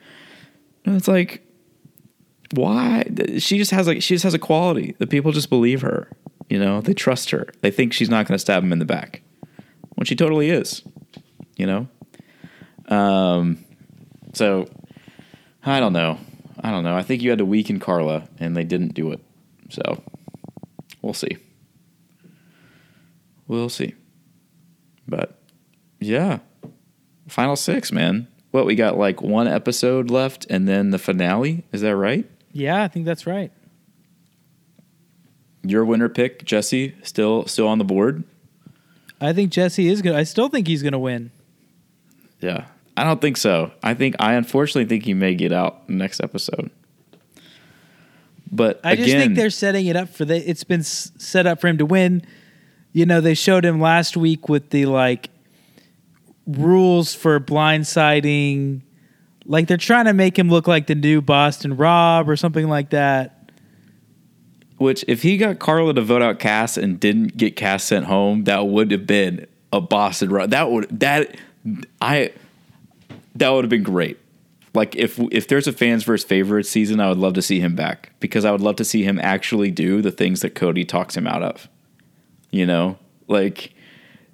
And 0.91 0.97
it's 0.97 1.07
like 1.07 1.47
why 2.53 3.05
she 3.39 3.59
just 3.59 3.71
has 3.71 3.87
like 3.87 4.03
she 4.03 4.15
just 4.15 4.25
has 4.25 4.35
a 4.35 4.41
quality. 4.41 4.97
The 4.99 5.07
people 5.07 5.31
just 5.31 5.49
believe 5.49 5.83
her. 5.83 6.11
You 6.49 6.59
know? 6.59 6.81
They 6.81 6.95
trust 6.95 7.31
her. 7.31 7.47
They 7.61 7.71
think 7.71 7.93
she's 7.93 8.11
not 8.11 8.27
going 8.27 8.35
to 8.35 8.41
stab 8.41 8.65
him 8.65 8.73
in 8.73 8.81
the 8.81 8.85
back. 8.85 9.23
When 9.95 10.05
she 10.05 10.17
totally 10.17 10.51
is. 10.51 10.83
You 11.57 11.67
know? 11.67 11.89
Um, 12.89 13.65
so 14.33 14.69
I 15.65 15.79
don't 15.79 15.93
know. 15.93 16.19
I 16.59 16.73
don't 16.73 16.83
know. 16.83 16.97
I 16.97 17.03
think 17.05 17.23
you 17.23 17.31
had 17.31 17.39
to 17.39 17.45
weaken 17.45 17.79
Karla, 17.79 18.29
and 18.41 18.57
they 18.57 18.65
didn't 18.65 18.95
do 18.95 19.13
it. 19.13 19.21
So 19.69 20.03
we'll 21.03 21.15
see. 21.15 21.37
We'll 23.47 23.69
see. 23.69 23.95
But 25.07 25.41
yeah, 26.01 26.41
final 27.29 27.55
six, 27.55 27.93
man. 27.93 28.27
What 28.51 28.67
we 28.67 28.75
got? 28.75 28.99
Like 28.99 29.23
one 29.23 29.47
episode 29.47 30.11
left, 30.11 30.47
and 30.51 30.67
then 30.69 30.91
the 30.91 30.99
finale. 30.99 31.65
Is 31.73 31.83
that 31.83 31.95
right? 31.97 32.29
Yeah, 32.53 32.83
I 32.83 32.89
think 32.89 33.05
that's 33.07 33.27
right. 33.27 33.53
Your 35.63 35.85
winner 35.85 36.09
pick, 36.09 36.45
Jesse, 36.45 36.95
still 37.03 37.47
still 37.47 37.69
on 37.69 37.79
the 37.79 37.85
board. 37.85 38.25
I 39.21 39.33
think 39.33 39.53
Jesse 39.53 39.89
is 39.89 40.01
good. 40.03 40.15
I 40.15 40.25
still 40.25 40.49
think 40.49 40.67
he's 40.67 40.83
going 40.83 40.95
to 40.95 40.99
win. 40.99 41.31
Yeah, 42.41 42.65
I 42.97 43.05
don't 43.05 43.21
think 43.21 43.37
so. 43.37 43.71
I 43.83 43.95
think 43.95 44.17
I 44.19 44.33
unfortunately 44.35 44.87
think 44.87 45.05
he 45.05 45.15
may 45.15 45.35
get 45.35 45.53
out 45.53 45.89
next 45.89 46.21
episode. 46.21 46.71
But 48.51 48.81
I 48.83 48.93
again, 48.93 49.05
just 49.07 49.17
think 49.17 49.37
they're 49.37 49.51
setting 49.51 49.87
it 49.87 49.95
up 49.97 50.09
for 50.09 50.25
the. 50.25 50.37
It's 50.49 50.65
been 50.65 50.81
s- 50.81 51.13
set 51.19 51.47
up 51.47 51.61
for 51.61 51.69
him 51.69 51.79
to 51.79 51.87
win. 51.87 52.23
You 52.93 53.07
know, 53.07 53.21
they 53.21 53.35
showed 53.35 53.65
him 53.65 53.81
last 53.81 54.17
week 54.17 54.49
with 54.49 54.71
the 54.71 54.87
like 54.87 55.30
rules 56.57 57.15
for 57.15 57.39
blindsiding. 57.41 58.83
Like 59.47 59.69
they're 59.69 59.77
trying 59.77 60.05
to 60.07 60.13
make 60.13 60.39
him 60.39 60.49
look 60.49 60.67
like 60.67 60.87
the 60.87 60.95
new 60.95 61.21
Boston 61.21 61.77
Rob 61.77 62.29
or 62.29 62.37
something 62.37 62.69
like 62.69 62.91
that. 62.91 63.51
Which, 64.77 65.05
if 65.07 65.23
he 65.23 65.37
got 65.37 65.59
Karla 65.59 65.93
to 65.95 66.01
vote 66.01 66.23
out 66.23 66.39
Cass 66.39 66.79
and 66.79 66.99
didn't 66.99 67.37
get 67.37 67.55
Cass 67.55 67.85
sent 67.85 68.07
home, 68.07 68.45
that 68.45 68.67
would 68.67 68.91
have 68.93 69.07
been 69.07 69.47
a 69.73 69.81
Boston 69.81 70.31
Rob. 70.31 70.51
That 70.51 70.71
would 70.71 71.01
that 71.01 71.37
I 72.01 72.33
that 73.35 73.51
would 73.51 73.65
have 73.65 73.71
been 73.71 73.83
great. 73.83 74.19
Like 74.73 74.95
if 74.97 75.19
if 75.31 75.49
there's 75.49 75.67
a 75.67 75.73
fans 75.73 76.05
versus 76.05 76.27
favorite 76.27 76.65
season, 76.65 77.01
I 77.01 77.09
would 77.09 77.19
love 77.19 77.35
to 77.35 77.43
see 77.43 77.61
him 77.61 77.75
back 77.75 78.13
because 78.21 78.45
I 78.45 78.53
would 78.53 78.61
love 78.61 78.77
to 78.77 78.85
see 78.85 79.03
him 79.03 79.19
actually 79.21 79.71
do 79.71 80.01
the 80.01 80.13
things 80.13 80.41
that 80.41 80.55
Cody 80.55 80.85
talks 80.85 81.17
him 81.17 81.27
out 81.27 81.43
of. 81.43 81.69
You 82.51 82.67
know, 82.67 82.99
like 83.29 83.75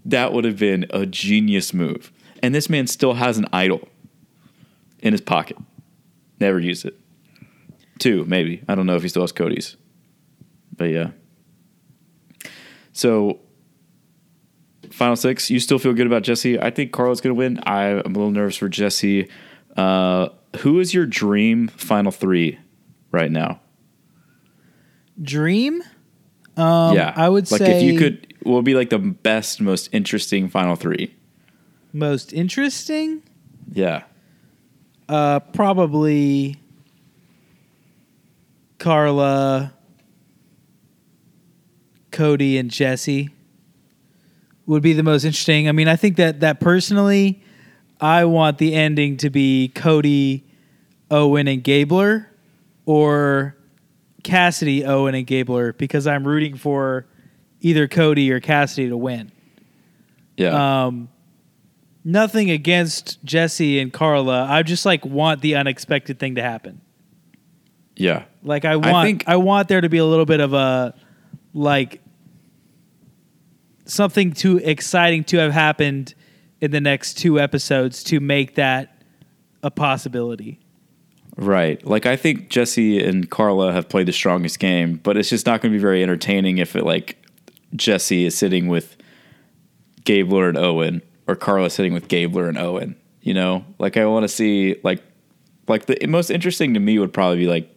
that 0.06 0.32
would 0.32 0.44
have 0.44 0.58
been 0.58 0.86
a 0.90 1.04
genius 1.04 1.74
move. 1.74 2.12
And 2.42 2.54
this 2.54 2.70
man 2.70 2.86
still 2.86 3.14
has 3.14 3.38
an 3.38 3.46
idol 3.52 3.88
in 5.00 5.12
his 5.12 5.20
pocket. 5.20 5.56
Never 6.40 6.60
used 6.60 6.84
it. 6.84 6.98
Two, 7.98 8.24
maybe. 8.26 8.62
I 8.68 8.74
don't 8.74 8.86
know 8.86 8.96
if 8.96 9.02
he 9.02 9.08
still 9.08 9.22
has 9.22 9.32
Cody's. 9.32 9.76
But 10.76 10.90
yeah. 10.90 11.10
So 12.92 13.40
final 14.90 15.16
six, 15.16 15.50
you 15.50 15.60
still 15.60 15.78
feel 15.78 15.92
good 15.92 16.06
about 16.06 16.22
Jesse? 16.22 16.58
I 16.60 16.70
think 16.70 16.92
Karla's 16.92 17.20
gonna 17.20 17.34
win. 17.34 17.60
I'm 17.64 17.98
a 17.98 18.08
little 18.08 18.30
nervous 18.30 18.56
for 18.56 18.68
Jesse. 18.68 19.28
Uh, 19.76 20.28
who 20.58 20.80
is 20.80 20.94
your 20.94 21.06
dream 21.06 21.68
final 21.68 22.12
three 22.12 22.58
right 23.10 23.30
now? 23.30 23.60
Dream. 25.20 25.82
Um, 26.56 26.94
yeah, 26.96 27.12
I 27.14 27.28
would 27.28 27.50
like 27.50 27.58
say 27.58 27.76
if 27.76 27.82
you 27.82 27.98
could, 27.98 28.34
what 28.42 28.54
would 28.56 28.64
be 28.64 28.74
like 28.74 28.88
the 28.90 28.98
best, 28.98 29.60
most 29.60 29.88
interesting 29.92 30.48
final 30.48 30.76
three? 30.76 31.14
most 31.92 32.32
interesting. 32.32 33.22
Yeah, 33.72 34.04
Uh, 35.08 35.40
probably 35.40 36.56
Karla, 38.78 39.72
Cody, 42.10 42.58
and 42.58 42.70
Jesse 42.70 43.30
would 44.66 44.82
be 44.82 44.92
the 44.92 45.02
most 45.02 45.24
interesting. 45.24 45.68
I 45.68 45.72
mean, 45.72 45.88
I 45.88 45.96
think 45.96 46.16
that 46.16 46.40
that 46.40 46.60
personally, 46.60 47.42
I 48.00 48.24
want 48.24 48.58
the 48.58 48.74
ending 48.74 49.16
to 49.18 49.30
be 49.30 49.68
Cody, 49.74 50.44
Owen, 51.10 51.48
and 51.48 51.62
Gabler, 51.62 52.30
or 52.84 53.55
Cassidy, 54.26 54.84
Owen, 54.84 55.14
and 55.14 55.26
Gabler, 55.26 55.72
because 55.72 56.06
I'm 56.06 56.26
rooting 56.26 56.56
for 56.56 57.06
either 57.60 57.86
Cody 57.88 58.30
or 58.32 58.40
Cassidy 58.40 58.88
to 58.88 58.96
win. 58.96 59.30
yeah, 60.36 60.84
Um, 60.86 61.08
nothing 62.04 62.50
against 62.50 63.22
Jesse 63.24 63.78
and 63.80 63.92
Karla. 63.92 64.44
I 64.44 64.62
just 64.62 64.84
like 64.84 65.06
want 65.06 65.40
the 65.40 65.54
unexpected 65.54 66.18
thing 66.18 66.34
to 66.34 66.42
happen. 66.42 66.80
yeah. 67.96 68.24
Like 68.42 68.64
I 68.64 68.76
want, 68.76 68.86
I, 68.94 69.04
think- 69.04 69.24
I 69.28 69.36
want 69.36 69.68
there 69.68 69.80
to 69.80 69.88
be 69.88 69.98
a 69.98 70.04
little 70.04 70.26
bit 70.26 70.40
of 70.40 70.52
a 70.52 70.94
like 71.54 72.00
something 73.86 74.32
too 74.32 74.58
exciting 74.58 75.24
to 75.24 75.38
have 75.38 75.52
happened 75.52 76.14
in 76.60 76.70
the 76.70 76.80
next 76.80 77.14
two 77.14 77.38
episodes 77.40 78.02
to 78.04 78.20
make 78.20 78.54
that 78.56 79.02
a 79.62 79.70
possibility. 79.70 80.60
Right. 81.36 81.84
Like 81.86 82.06
I 82.06 82.16
think 82.16 82.48
Jesse 82.48 83.02
and 83.04 83.30
Karla 83.30 83.72
have 83.72 83.88
played 83.88 84.06
the 84.06 84.12
strongest 84.12 84.58
game, 84.58 85.00
but 85.02 85.16
it's 85.16 85.28
just 85.28 85.46
not 85.46 85.60
going 85.60 85.70
to 85.70 85.76
be 85.76 85.80
very 85.80 86.02
entertaining 86.02 86.58
if 86.58 86.74
it 86.74 86.84
like 86.84 87.22
Jesse 87.74 88.24
is 88.24 88.36
sitting 88.36 88.68
with 88.68 88.96
Gabler 90.04 90.48
and 90.48 90.56
Owen 90.56 91.02
or 91.26 91.36
Karla 91.36 91.68
sitting 91.68 91.92
with 91.92 92.08
Gabler 92.08 92.48
and 92.48 92.56
Owen, 92.56 92.96
you 93.20 93.34
know? 93.34 93.66
Like 93.78 93.98
I 93.98 94.06
want 94.06 94.24
to 94.24 94.28
see 94.28 94.76
like 94.82 95.02
like 95.68 95.86
the 95.86 96.06
most 96.06 96.30
interesting 96.30 96.72
to 96.74 96.80
me 96.80 96.98
would 96.98 97.12
probably 97.12 97.38
be 97.38 97.46
like 97.46 97.70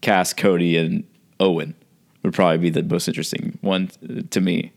Cass, 0.00 0.32
Cody 0.32 0.76
and 0.76 1.04
Owen 1.40 1.74
would 2.22 2.34
probably 2.34 2.58
be 2.58 2.70
the 2.70 2.84
most 2.84 3.08
interesting 3.08 3.58
one 3.62 3.90
to 4.30 4.40
me. 4.40 4.72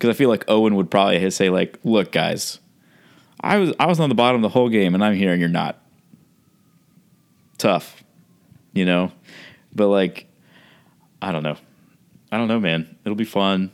Cuz 0.00 0.10
I 0.10 0.14
feel 0.14 0.28
like 0.28 0.44
Owen 0.48 0.74
would 0.74 0.90
probably 0.90 1.30
say 1.30 1.48
like, 1.48 1.78
"Look 1.84 2.10
guys, 2.10 2.58
I 3.40 3.58
was 3.58 3.72
I 3.78 3.86
was 3.86 4.00
on 4.00 4.08
the 4.08 4.16
bottom 4.16 4.42
the 4.42 4.48
whole 4.48 4.68
game 4.68 4.94
and 4.94 5.04
I'm 5.04 5.14
here 5.14 5.30
and 5.30 5.38
you're 5.40 5.48
not." 5.48 5.80
Tough, 7.56 8.02
you 8.72 8.84
know? 8.84 9.12
But 9.74 9.88
like, 9.88 10.26
I 11.20 11.32
don't 11.32 11.42
know. 11.42 11.56
I 12.30 12.38
don't 12.38 12.48
know, 12.48 12.60
man. 12.60 12.96
It'll 13.04 13.16
be 13.16 13.24
fun. 13.24 13.70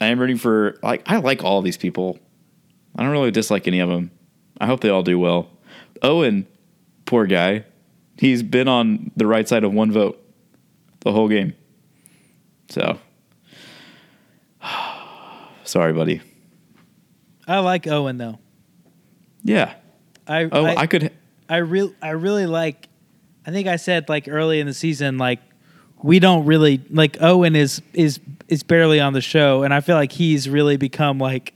I 0.00 0.06
am 0.06 0.18
rooting 0.18 0.36
for, 0.38 0.78
like, 0.82 1.02
I 1.06 1.18
like 1.18 1.44
all 1.44 1.62
these 1.62 1.76
people. 1.76 2.18
I 2.96 3.02
don't 3.02 3.12
really 3.12 3.30
dislike 3.30 3.66
any 3.68 3.80
of 3.80 3.88
them. 3.88 4.10
I 4.60 4.66
hope 4.66 4.80
they 4.80 4.88
all 4.88 5.02
do 5.02 5.18
well. 5.18 5.48
Owen, 6.02 6.46
poor 7.06 7.26
guy, 7.26 7.64
he's 8.18 8.42
been 8.42 8.68
on 8.68 9.10
the 9.16 9.26
right 9.26 9.48
side 9.48 9.64
of 9.64 9.72
one 9.72 9.92
vote 9.92 10.22
the 11.00 11.12
whole 11.12 11.28
game. 11.28 11.54
So, 12.68 12.98
sorry, 15.64 15.92
buddy. 15.92 16.20
I 17.46 17.58
like 17.58 17.86
Owen 17.86 18.18
though. 18.18 18.38
Yeah. 19.42 19.74
I 20.26 20.48
Oh, 20.50 20.64
I, 20.64 20.82
I 20.82 20.86
could. 20.86 21.12
I 21.48 21.56
real 21.56 21.92
I 22.00 22.10
really 22.10 22.46
like 22.46 22.88
I 23.46 23.50
think 23.50 23.68
I 23.68 23.76
said 23.76 24.08
like 24.08 24.28
early 24.28 24.60
in 24.60 24.66
the 24.66 24.74
season 24.74 25.18
like 25.18 25.40
we 26.02 26.18
don't 26.18 26.44
really 26.44 26.82
like 26.90 27.16
Owen 27.20 27.56
is 27.56 27.82
is 27.92 28.20
is 28.48 28.62
barely 28.62 29.00
on 29.00 29.12
the 29.12 29.20
show 29.20 29.62
and 29.62 29.72
I 29.72 29.80
feel 29.80 29.96
like 29.96 30.12
he's 30.12 30.48
really 30.48 30.76
become 30.76 31.18
like 31.18 31.54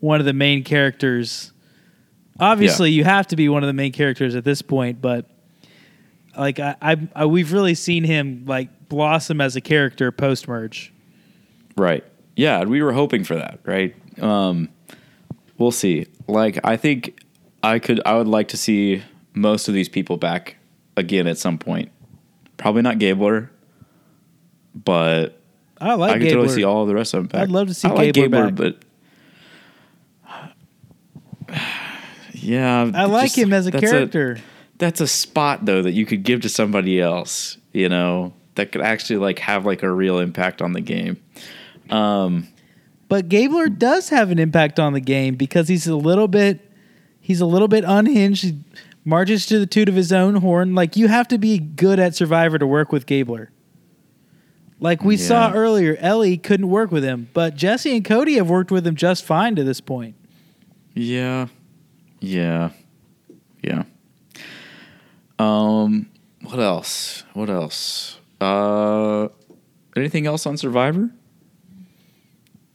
one 0.00 0.20
of 0.20 0.26
the 0.26 0.32
main 0.32 0.64
characters. 0.64 1.52
Obviously 2.38 2.90
you 2.90 3.04
have 3.04 3.26
to 3.28 3.36
be 3.36 3.48
one 3.48 3.62
of 3.62 3.66
the 3.66 3.72
main 3.72 3.92
characters 3.92 4.34
at 4.34 4.44
this 4.44 4.62
point, 4.62 5.00
but 5.00 5.30
like 6.36 6.60
I, 6.60 6.76
I, 6.82 7.08
I 7.14 7.26
we've 7.26 7.52
really 7.52 7.74
seen 7.74 8.04
him 8.04 8.44
like 8.46 8.88
blossom 8.88 9.40
as 9.40 9.56
a 9.56 9.60
character 9.60 10.12
post 10.12 10.48
merge. 10.48 10.92
Right. 11.76 12.04
Yeah, 12.36 12.64
we 12.64 12.82
were 12.82 12.92
hoping 12.92 13.24
for 13.24 13.36
that, 13.36 13.60
right? 13.64 13.94
Um, 14.22 14.68
we'll 15.58 15.70
see. 15.70 16.06
Like, 16.26 16.58
I 16.64 16.76
think 16.76 17.22
I 17.62 17.78
could, 17.78 18.00
I 18.04 18.16
would 18.16 18.28
like 18.28 18.48
to 18.48 18.56
see 18.56 19.02
most 19.34 19.68
of 19.68 19.74
these 19.74 19.88
people 19.88 20.16
back 20.16 20.56
again 20.96 21.26
at 21.26 21.38
some 21.38 21.58
point. 21.58 21.90
Probably 22.56 22.82
not 22.82 22.98
Gabler, 22.98 23.50
but 24.74 25.40
I 25.80 25.94
like 25.94 26.16
I 26.16 26.18
Gabler. 26.18 26.30
totally 26.30 26.48
see 26.54 26.64
all 26.64 26.86
the 26.86 26.94
rest 26.94 27.12
of 27.14 27.20
them 27.20 27.26
back. 27.28 27.42
I'd 27.42 27.50
love 27.50 27.68
to 27.68 27.74
see 27.74 27.88
I 27.88 27.92
like 27.92 28.14
Gabler 28.14 28.50
Gabler, 28.50 28.72
but 28.72 28.82
yeah, 32.32 32.90
I 32.94 33.04
like 33.04 33.24
just- 33.26 33.38
him 33.38 33.52
as 33.52 33.66
a 33.66 33.70
that's 33.70 33.84
character. 33.90 34.38
that's 34.78 35.00
a 35.00 35.06
spot 35.06 35.64
though 35.64 35.82
that 35.82 35.92
you 35.92 36.06
could 36.06 36.22
give 36.22 36.42
to 36.42 36.48
somebody 36.48 37.00
else, 37.00 37.58
you 37.72 37.88
know, 37.88 38.32
that 38.54 38.72
could 38.72 38.82
actually 38.82 39.18
like 39.18 39.38
have 39.40 39.66
like 39.66 39.82
a 39.82 39.90
real 39.90 40.18
impact 40.18 40.62
on 40.62 40.72
the 40.72 40.80
game. 40.80 41.18
Um, 41.90 42.48
But 43.08 43.28
Gabler 43.28 43.68
does 43.68 44.08
have 44.08 44.30
an 44.30 44.38
impact 44.38 44.80
on 44.80 44.92
the 44.92 45.00
game 45.00 45.36
because 45.36 45.68
he's 45.68 45.86
a 45.86 45.94
little 45.96 46.26
bit 46.28 46.60
he's 47.20 47.40
a 47.40 47.46
little 47.46 47.68
bit 47.68 47.84
unhinged. 47.86 48.54
He 49.06 49.10
marches 49.10 49.46
to 49.46 49.60
the 49.60 49.66
toot 49.66 49.88
of 49.88 49.94
his 49.94 50.12
own 50.12 50.34
horn. 50.36 50.74
Like 50.74 50.96
you 50.96 51.06
have 51.06 51.28
to 51.28 51.38
be 51.38 51.58
good 51.60 52.00
at 52.00 52.16
Survivor 52.16 52.58
to 52.58 52.66
work 52.66 52.90
with 52.90 53.06
Gabler. 53.06 53.52
Like 54.80 55.04
we 55.04 55.16
saw 55.16 55.52
earlier, 55.52 55.96
Ellie 56.00 56.36
couldn't 56.36 56.68
work 56.68 56.90
with 56.90 57.04
him, 57.04 57.30
but 57.32 57.54
Jesse 57.54 57.94
and 57.94 58.04
Cody 58.04 58.34
have 58.34 58.50
worked 58.50 58.72
with 58.72 58.84
him 58.84 58.96
just 58.96 59.24
fine 59.24 59.54
to 59.54 59.62
this 59.62 59.80
point. 59.80 60.16
Yeah. 60.92 61.46
Yeah. 62.20 62.70
Yeah. 63.62 63.84
Um 65.38 66.10
what 66.42 66.58
else? 66.58 67.22
What 67.32 67.48
else? 67.48 68.18
Uh 68.40 69.28
anything 69.96 70.26
else 70.26 70.46
on 70.46 70.56
Survivor? 70.56 71.10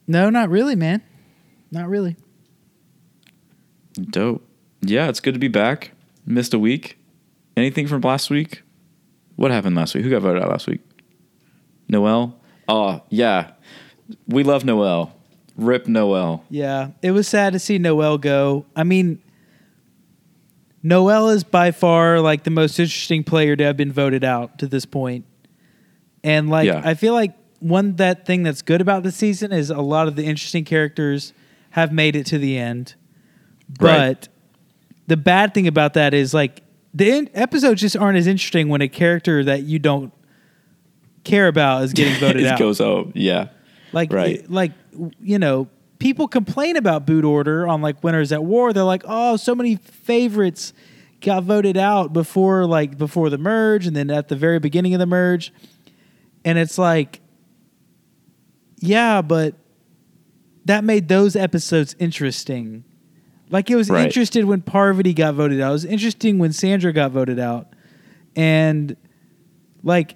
No, 0.07 0.29
not 0.29 0.49
really, 0.49 0.77
man. 0.77 1.01
Not 1.71 1.89
really. 1.89 2.15
Dope. 3.95 4.47
Yeah, 4.81 5.09
it's 5.09 5.19
good 5.19 5.33
to 5.33 5.39
be 5.39 5.49
back. 5.49 5.91
Missed 6.25 6.53
a 6.53 6.59
week. 6.59 6.97
Anything 7.57 7.87
from 7.87 8.01
last 8.01 8.29
week? 8.29 8.63
What 9.35 9.51
happened 9.51 9.75
last 9.75 9.95
week? 9.95 10.03
Who 10.03 10.09
got 10.09 10.21
voted 10.21 10.41
out 10.43 10.49
last 10.49 10.67
week? 10.67 10.81
Noel. 11.89 12.39
Oh 12.67 13.01
yeah, 13.09 13.51
we 14.27 14.43
love 14.43 14.63
Noel. 14.63 15.13
Rip 15.57 15.87
Noel. 15.87 16.43
Yeah, 16.49 16.91
it 17.01 17.11
was 17.11 17.27
sad 17.27 17.53
to 17.53 17.59
see 17.59 17.77
Noel 17.77 18.17
go. 18.17 18.65
I 18.75 18.83
mean, 18.83 19.21
Noel 20.83 21.29
is 21.29 21.43
by 21.43 21.71
far 21.71 22.19
like 22.21 22.43
the 22.43 22.49
most 22.51 22.79
interesting 22.79 23.23
player 23.23 23.55
to 23.55 23.63
have 23.63 23.77
been 23.77 23.91
voted 23.91 24.23
out 24.23 24.59
to 24.59 24.67
this 24.67 24.85
point. 24.85 25.25
And 26.23 26.49
like 26.49 26.67
Yeah. 26.67 26.81
I 26.83 26.93
feel 26.93 27.13
like 27.13 27.33
one 27.59 27.95
that 27.97 28.25
thing 28.25 28.43
that's 28.43 28.61
good 28.61 28.81
about 28.81 29.03
the 29.03 29.11
season 29.11 29.51
is 29.51 29.69
a 29.69 29.81
lot 29.81 30.07
of 30.07 30.15
the 30.15 30.23
interesting 30.25 30.63
characters 30.65 31.33
have 31.71 31.91
made 31.91 32.15
it 32.15 32.25
to 32.27 32.37
the 32.37 32.57
end. 32.57 32.95
But 33.79 33.87
Right. 33.87 34.29
The 35.07 35.17
bad 35.17 35.53
thing 35.53 35.67
about 35.67 35.93
that 35.95 36.13
is 36.13 36.33
like 36.33 36.63
the 36.93 37.09
in- 37.09 37.29
episodes 37.33 37.81
just 37.81 37.95
aren't 37.97 38.17
as 38.17 38.27
interesting 38.27 38.69
when 38.69 38.81
a 38.81 38.87
character 38.87 39.43
that 39.43 39.63
you 39.63 39.79
don't 39.79 40.13
care 41.23 41.47
about 41.47 41.83
is 41.83 41.93
getting 41.93 42.13
voted 42.19 42.45
out. 42.45 42.59
it 42.59 42.63
goes 42.63 42.79
oh 42.81 43.11
yeah. 43.15 43.47
Like, 43.93 44.13
Right. 44.13 44.49
like 44.49 44.71
you 45.21 45.37
know, 45.39 45.67
people 45.99 46.27
complain 46.27 46.77
about 46.77 47.05
boot 47.05 47.25
order 47.25 47.67
on 47.67 47.81
like 47.81 48.03
Winners 48.03 48.31
at 48.31 48.43
War. 48.43 48.71
They're 48.73 48.83
like, 48.83 49.03
oh, 49.05 49.35
so 49.37 49.53
many 49.53 49.75
favorites 49.75 50.73
got 51.19 51.43
voted 51.43 51.77
out 51.77 52.13
before 52.13 52.65
like 52.65 52.97
before 52.97 53.29
the 53.29 53.37
merge, 53.37 53.85
and 53.85 53.95
then 53.95 54.09
at 54.09 54.27
the 54.29 54.35
very 54.35 54.59
beginning 54.59 54.93
of 54.93 54.99
the 54.99 55.05
merge, 55.05 55.53
and 56.45 56.57
it's 56.57 56.77
like, 56.77 57.19
yeah, 58.79 59.21
but 59.21 59.55
that 60.65 60.83
made 60.83 61.07
those 61.07 61.35
episodes 61.35 61.95
interesting. 61.99 62.83
Like 63.51 63.69
it 63.69 63.75
was 63.75 63.89
Right. 63.89 64.05
interested 64.05 64.45
when 64.45 64.61
Parvati 64.61 65.13
got 65.13 65.35
voted 65.35 65.61
out. 65.61 65.69
It 65.69 65.73
was 65.73 65.85
interesting 65.85 66.39
when 66.39 66.51
Sandra 66.53 66.91
got 66.93 67.11
voted 67.11 67.37
out, 67.37 67.67
and 68.35 68.95
like 69.83 70.15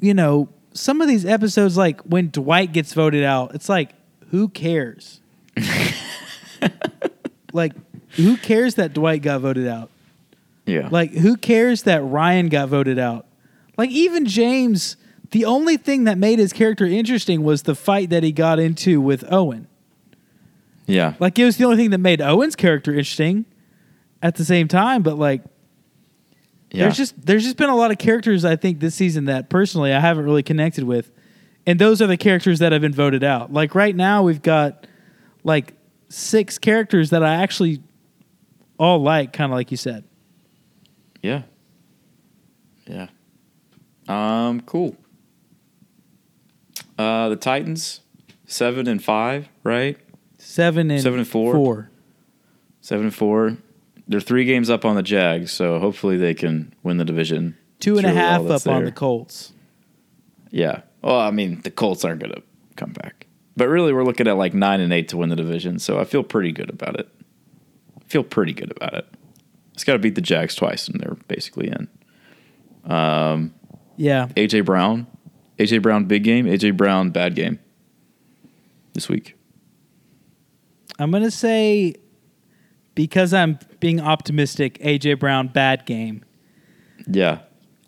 you 0.00 0.14
know, 0.14 0.48
some 0.74 1.00
of 1.00 1.08
these 1.08 1.24
episodes, 1.24 1.76
like 1.76 2.00
when 2.02 2.28
Dwight 2.30 2.72
gets 2.72 2.92
voted 2.92 3.22
out, 3.24 3.54
it's 3.54 3.68
like, 3.68 3.92
who 4.30 4.48
cares? 4.48 5.20
like, 7.52 7.72
who 8.16 8.36
cares 8.36 8.74
that 8.76 8.92
Dwight 8.92 9.22
got 9.22 9.40
voted 9.40 9.66
out? 9.68 9.90
Yeah. 10.66 10.88
Like, 10.90 11.12
who 11.12 11.36
cares 11.36 11.84
that 11.84 12.02
Ryan 12.02 12.48
got 12.48 12.68
voted 12.68 12.98
out? 12.98 13.26
Like, 13.76 13.90
even 13.90 14.26
James, 14.26 14.96
the 15.30 15.44
only 15.44 15.76
thing 15.76 16.04
that 16.04 16.18
made 16.18 16.38
his 16.38 16.52
character 16.52 16.84
interesting 16.84 17.42
was 17.42 17.62
the 17.62 17.74
fight 17.74 18.10
that 18.10 18.22
he 18.22 18.32
got 18.32 18.58
into 18.58 19.00
with 19.00 19.24
Owen. 19.32 19.66
Yeah. 20.86 21.14
Like, 21.18 21.38
it 21.38 21.44
was 21.44 21.56
the 21.56 21.64
only 21.64 21.76
thing 21.76 21.90
that 21.90 21.98
made 21.98 22.20
Owen's 22.20 22.56
character 22.56 22.92
interesting 22.92 23.44
at 24.22 24.36
the 24.36 24.44
same 24.44 24.68
time, 24.68 25.02
but 25.02 25.18
like, 25.18 25.42
yeah. 26.70 26.84
there's 26.84 26.96
just 26.96 27.26
there's 27.26 27.44
just 27.44 27.56
been 27.56 27.68
a 27.68 27.76
lot 27.76 27.90
of 27.90 27.98
characters 27.98 28.44
I 28.44 28.56
think 28.56 28.80
this 28.80 28.94
season 28.94 29.26
that 29.26 29.50
personally 29.50 29.92
I 29.92 30.00
haven't 30.00 30.24
really 30.24 30.42
connected 30.42 30.84
with, 30.84 31.10
and 31.66 31.78
those 31.78 32.00
are 32.00 32.06
the 32.06 32.16
characters 32.16 32.60
that 32.60 32.72
have 32.72 32.80
been 32.80 32.94
voted 32.94 33.22
out. 33.22 33.52
Like 33.52 33.74
right 33.74 33.94
now 33.94 34.22
we've 34.22 34.40
got 34.40 34.86
like 35.44 35.74
six 36.08 36.58
characters 36.58 37.10
that 37.10 37.22
I 37.22 37.34
actually 37.34 37.82
all 38.78 39.02
like, 39.02 39.32
kind 39.32 39.52
of 39.52 39.56
like 39.56 39.70
you 39.70 39.76
said. 39.76 40.04
Yeah. 41.22 41.42
Yeah. 42.86 43.08
Um, 44.08 44.60
cool. 44.62 44.96
Uh, 46.98 47.28
the 47.28 47.36
Titans, 47.36 48.00
seven 48.46 48.88
and 48.88 49.02
five, 49.02 49.48
right? 49.62 49.98
Seven 50.52 50.90
and 50.90 51.00
Seven 51.00 51.20
and 51.20 51.26
four? 51.26 51.54
Four. 51.54 51.90
Seven 52.82 53.06
and 53.06 53.14
four. 53.14 53.56
They're 54.06 54.20
three 54.20 54.44
games 54.44 54.68
up 54.68 54.84
on 54.84 54.96
the 54.96 55.02
Jags, 55.02 55.50
so 55.50 55.78
hopefully 55.78 56.18
they 56.18 56.34
can 56.34 56.74
win 56.82 56.98
the 56.98 57.06
division. 57.06 57.56
Two 57.80 57.96
and 57.96 58.04
a 58.06 58.12
half 58.12 58.42
up 58.42 58.48
that's 58.48 58.66
on 58.66 58.84
the 58.84 58.92
Colts. 58.92 59.54
Yeah. 60.50 60.82
Well, 61.00 61.18
I 61.18 61.30
mean, 61.30 61.62
the 61.62 61.70
Colts 61.70 62.04
aren't 62.04 62.20
going 62.20 62.34
to 62.34 62.42
come 62.76 62.92
back, 62.92 63.28
but 63.56 63.68
really, 63.68 63.94
we're 63.94 64.04
looking 64.04 64.28
at 64.28 64.36
like 64.36 64.52
nine 64.52 64.82
and 64.82 64.92
eight 64.92 65.08
to 65.08 65.16
win 65.16 65.30
the 65.30 65.36
division. 65.36 65.78
So 65.78 65.98
I 65.98 66.04
feel 66.04 66.22
pretty 66.22 66.52
good 66.52 66.68
about 66.68 67.00
it. 67.00 67.08
I 67.98 68.04
feel 68.08 68.22
pretty 68.22 68.52
good 68.52 68.70
about 68.72 68.92
it. 68.92 69.06
It's 69.72 69.84
got 69.84 69.94
to 69.94 69.98
beat 69.98 70.16
the 70.16 70.20
Jags 70.20 70.54
twice, 70.54 70.86
and 70.86 71.00
they're 71.00 71.16
basically 71.28 71.68
in. 71.68 71.88
Um, 72.92 73.54
yeah. 73.96 74.26
AJ 74.36 74.66
Brown, 74.66 75.06
AJ 75.58 75.80
Brown 75.80 76.04
big 76.04 76.24
game, 76.24 76.44
AJ 76.44 76.76
Brown 76.76 77.08
bad 77.08 77.34
game 77.36 77.58
this 78.92 79.08
week. 79.08 79.38
I'm 80.98 81.10
gonna 81.10 81.30
say 81.30 81.94
because 82.94 83.32
I'm 83.32 83.58
being 83.80 84.00
optimistic, 84.00 84.78
AJ 84.80 85.18
Brown 85.18 85.48
bad 85.48 85.86
game. 85.86 86.24
Yeah. 87.06 87.40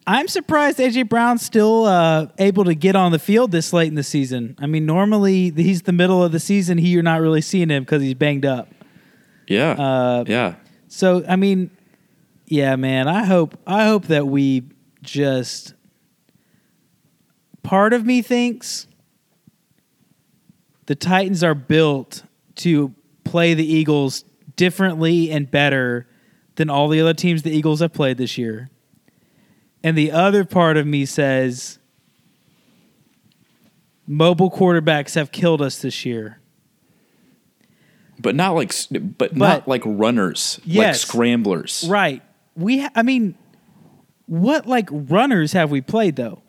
I'm 0.07 0.29
surprised 0.29 0.79
AJ 0.79 1.09
Brown's 1.09 1.43
still 1.43 1.87
uh, 1.87 2.27
able 2.39 2.65
to 2.65 2.75
get 2.75 2.95
on 2.95 3.13
the 3.13 3.19
field 3.19 3.53
this 3.53 3.73
late 3.73 3.89
in 3.89 3.95
the 3.95 4.03
season. 4.03 4.55
I 4.59 4.67
mean, 4.67 4.85
normally 4.85 5.51
he's 5.51 5.83
the 5.83 5.93
middle 5.93 6.23
of 6.23 6.33
the 6.33 6.41
season. 6.41 6.77
He 6.77 6.89
you're 6.89 7.03
not 7.03 7.21
really 7.21 7.41
seeing 7.41 7.71
him 7.71 7.85
because 7.85 8.03
he's 8.03 8.15
banged 8.15 8.45
up. 8.45 8.69
Yeah. 9.49 9.73
Uh, 9.73 10.25
yeah. 10.27 10.57
So 10.89 11.25
I 11.27 11.37
mean, 11.37 11.71
yeah, 12.47 12.77
man. 12.77 13.09
I 13.09 13.25
hope 13.25 13.59
I 13.67 13.87
hope 13.87 14.07
that 14.07 14.27
we 14.27 14.65
just. 15.03 15.75
Part 17.63 17.95
of 17.95 18.05
me 18.05 18.21
thinks 18.21 18.87
the 20.85 20.95
Titans 20.95 21.43
are 21.43 21.55
built 21.55 22.24
to 22.57 22.95
play 23.25 23.55
the 23.55 23.65
Eagles 23.67 24.25
differently 24.57 25.31
and 25.31 25.51
better 25.51 26.07
than 26.57 26.71
all 26.71 26.89
the 26.89 27.01
other 27.01 27.15
teams 27.15 27.43
the 27.43 27.51
Eagles 27.51 27.81
have 27.81 27.93
played 27.93 28.17
this 28.17 28.39
year. 28.39 28.71
And 29.83 29.99
the 29.99 30.13
other 30.13 30.45
part 30.45 30.77
of 30.77 30.87
me 30.87 31.05
says 31.05 31.79
mobile 34.07 34.51
quarterbacks 34.51 35.15
have 35.15 35.33
killed 35.33 35.61
us 35.61 35.79
this 35.81 36.05
year. 36.05 36.41
But 38.19 38.35
not 38.35 38.55
like, 38.55 38.73
but, 38.91 39.19
But- 39.19 39.37
not 39.37 39.69
like 39.69 39.83
runners, 39.85 40.61
like 40.67 40.95
scramblers. 40.95 41.85
Right. 41.89 42.23
We 42.57 42.81
ha- 42.81 42.91
I 42.95 43.03
mean 43.03 43.37
what 44.27 44.67
like 44.67 44.89
runners 44.91 45.53
have 45.53 45.71
we 45.71 45.81
played 45.81 46.17
though? 46.17 46.41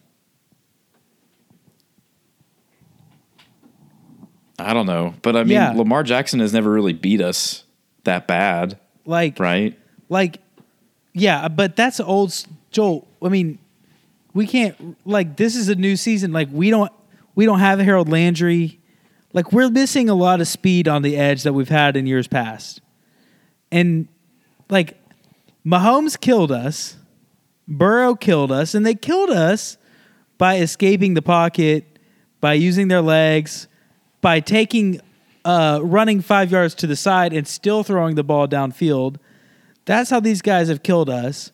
I 4.66 4.74
don't 4.74 4.86
know, 4.88 5.14
but 5.22 5.36
I 5.36 5.44
mean, 5.44 5.52
Yeah. 5.54 5.72
Lamar 5.74 6.04
Jackson 6.04 6.40
has 6.40 6.52
never 6.54 6.72
really 6.72 6.94
beat 6.94 7.22
us 7.22 7.64
that 8.04 8.28
bad, 8.28 8.80
Like 9.06 9.40
right? 9.40 9.78
like 10.10 10.40
yeah, 11.14 11.48
but 11.48 11.76
that's 11.76 12.00
old 12.00 12.34
Joel. 12.72 13.08
I 13.24 13.30
mean, 13.30 13.60
we 14.34 14.46
can't 14.48 14.98
like 15.08 15.38
this 15.38 15.56
is 15.56 15.70
a 15.70 15.76
new 15.76 15.96
season. 15.96 16.34
Like 16.34 16.50
we 16.52 16.70
don't 16.70 16.92
we 17.36 17.46
don't 17.46 17.60
have 17.60 17.80
Harold 17.80 18.10
Landry. 18.10 18.80
Like 19.34 19.52
we're 19.52 19.70
missing 19.70 20.10
a 20.10 20.16
lot 20.16 20.42
of 20.42 20.48
speed 20.48 20.88
on 20.88 21.02
the 21.02 21.16
edge 21.18 21.44
that 21.44 21.54
we've 21.54 21.70
had 21.70 21.96
in 21.96 22.08
years 22.08 22.28
past. 22.28 22.82
And 23.72 24.08
like 24.70 24.98
Mahomes 25.66 26.20
killed 26.20 26.52
us, 26.52 26.96
Burrow 27.68 28.16
killed 28.16 28.52
us, 28.52 28.74
and 28.76 28.86
they 28.86 28.96
killed 28.96 29.30
us 29.30 29.78
by 30.38 30.58
escaping 30.58 31.14
the 31.14 31.22
pocket, 31.22 32.00
by 32.42 32.54
using 32.54 32.88
their 32.88 33.02
legs, 33.02 33.68
by 34.26 34.40
taking 34.40 35.00
uh, 35.46 35.80
running 35.84 36.20
five 36.20 36.50
yards 36.50 36.74
to 36.74 36.88
the 36.88 36.96
side 36.96 37.32
and 37.32 37.48
still 37.48 37.84
throwing 37.84 38.16
the 38.16 38.24
ball 38.24 38.48
downfield. 38.48 39.18
That's 39.86 40.10
how 40.10 40.20
these 40.20 40.42
guys 40.42 40.68
have 40.68 40.82
killed 40.82 41.12
us. 41.12 41.52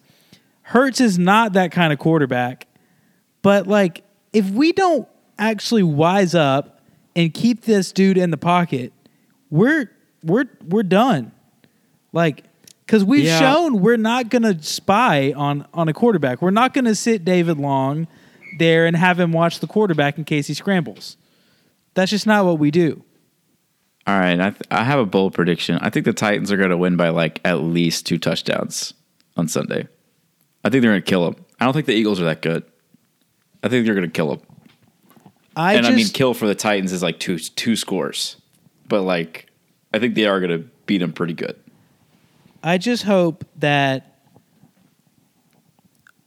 Hurts 0.61 1.01
is 1.01 1.19
not 1.19 1.51
that 1.51 1.73
kind 1.73 1.91
of 1.91 1.99
quarterback. 1.99 2.67
But 3.41 3.67
like, 3.67 4.05
if 4.31 4.49
we 4.51 4.71
don't 4.71 5.05
actually 5.37 5.83
wise 5.83 6.33
up 6.33 6.79
and 7.13 7.33
keep 7.33 7.63
this 7.63 7.91
dude 7.91 8.17
in 8.17 8.31
the 8.31 8.37
pocket, 8.37 8.93
we're 9.49 9.91
we're 10.23 10.45
we're 10.65 10.83
done. 10.83 11.33
Like, 12.13 12.45
because 12.85 13.03
we've 13.03 13.25
Yeah. 13.25 13.37
shown 13.37 13.81
we're 13.81 13.97
not 13.97 14.29
gonna 14.29 14.63
spy 14.63 15.33
on 15.35 15.65
on 15.73 15.89
a 15.89 15.93
quarterback. 15.93 16.41
We're 16.41 16.51
not 16.51 16.73
gonna 16.73 16.95
sit 16.95 17.25
David 17.25 17.57
Long 17.57 18.07
there 18.59 18.85
and 18.85 18.95
have 18.95 19.19
him 19.19 19.33
watch 19.33 19.59
the 19.59 19.67
quarterback 19.67 20.17
in 20.17 20.23
case 20.23 20.47
he 20.47 20.53
scrambles. 20.53 21.17
That's 21.93 22.11
just 22.11 22.27
not 22.27 22.45
what 22.45 22.59
we 22.59 22.71
do. 22.71 23.03
All 24.07 24.19
right, 24.19 24.39
I, 24.39 24.49
th- 24.49 24.61
I 24.71 24.83
have 24.83 24.99
a 24.99 25.05
bold 25.05 25.33
prediction. 25.33 25.77
I 25.79 25.89
think 25.89 26.05
the 26.05 26.13
Titans 26.13 26.51
are 26.51 26.57
going 26.57 26.71
to 26.71 26.77
win 26.77 26.97
by 26.97 27.09
like 27.09 27.39
at 27.45 27.61
least 27.61 28.05
two 28.05 28.17
touchdowns 28.17 28.93
on 29.37 29.47
Sunday. 29.47 29.87
I 30.63 30.69
think 30.69 30.81
they're 30.81 30.91
going 30.91 31.01
to 31.01 31.09
kill 31.09 31.29
them. 31.29 31.45
I 31.59 31.65
don't 31.65 31.73
think 31.73 31.85
the 31.85 31.93
Eagles 31.93 32.19
are 32.19 32.25
that 32.25 32.41
good. 32.41 32.63
I 33.63 33.69
think 33.69 33.85
they're 33.85 33.93
going 33.93 34.07
to 34.07 34.11
kill 34.11 34.35
them. 34.35 34.41
I 35.55 35.73
and 35.75 35.85
just 35.85 35.93
I 35.93 35.95
mean, 35.95 36.07
kill 36.07 36.33
for 36.33 36.47
the 36.47 36.55
Titans 36.55 36.91
is 36.91 37.03
like 37.03 37.19
two 37.19 37.37
two 37.37 37.75
scores, 37.75 38.37
but 38.87 39.01
like 39.01 39.51
I 39.93 39.99
think 39.99 40.15
they 40.15 40.25
are 40.25 40.39
going 40.39 40.61
to 40.61 40.69
beat 40.85 40.99
them 40.99 41.13
pretty 41.13 41.33
good. 41.33 41.59
I 42.63 42.77
just 42.77 43.03
hope 43.03 43.45
that 43.57 44.19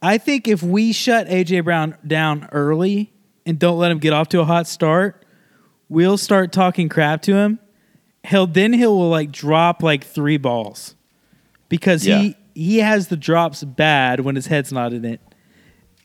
I 0.01 0.17
think 0.17 0.47
if 0.47 0.61
we 0.61 0.91
shut 0.91 1.27
AJ 1.27 1.63
Brown 1.63 1.97
down 2.05 2.47
early 2.51 3.11
and 3.45 3.57
don't 3.57 3.79
let 3.79 3.91
him 3.91 3.97
get 3.97 4.13
off 4.13 4.29
to 4.29 4.41
a 4.41 4.45
hot 4.45 4.67
start, 4.67 5.24
we'll 5.89 6.17
start 6.17 6.51
talking 6.51 6.89
crap 6.89 7.21
to 7.23 7.35
him. 7.35 7.59
He'll 8.23 8.47
then 8.47 8.73
he'll 8.73 8.97
will 8.97 9.09
like 9.09 9.31
drop 9.31 9.83
like 9.83 10.03
three 10.03 10.37
balls 10.37 10.95
because 11.69 12.05
Yeah. 12.07 12.19
he 12.19 12.35
he 12.55 12.77
has 12.79 13.09
the 13.09 13.17
drops 13.17 13.63
bad 13.63 14.21
when 14.21 14.35
his 14.35 14.47
head's 14.47 14.71
not 14.71 14.93
in 14.93 15.05
it. 15.05 15.21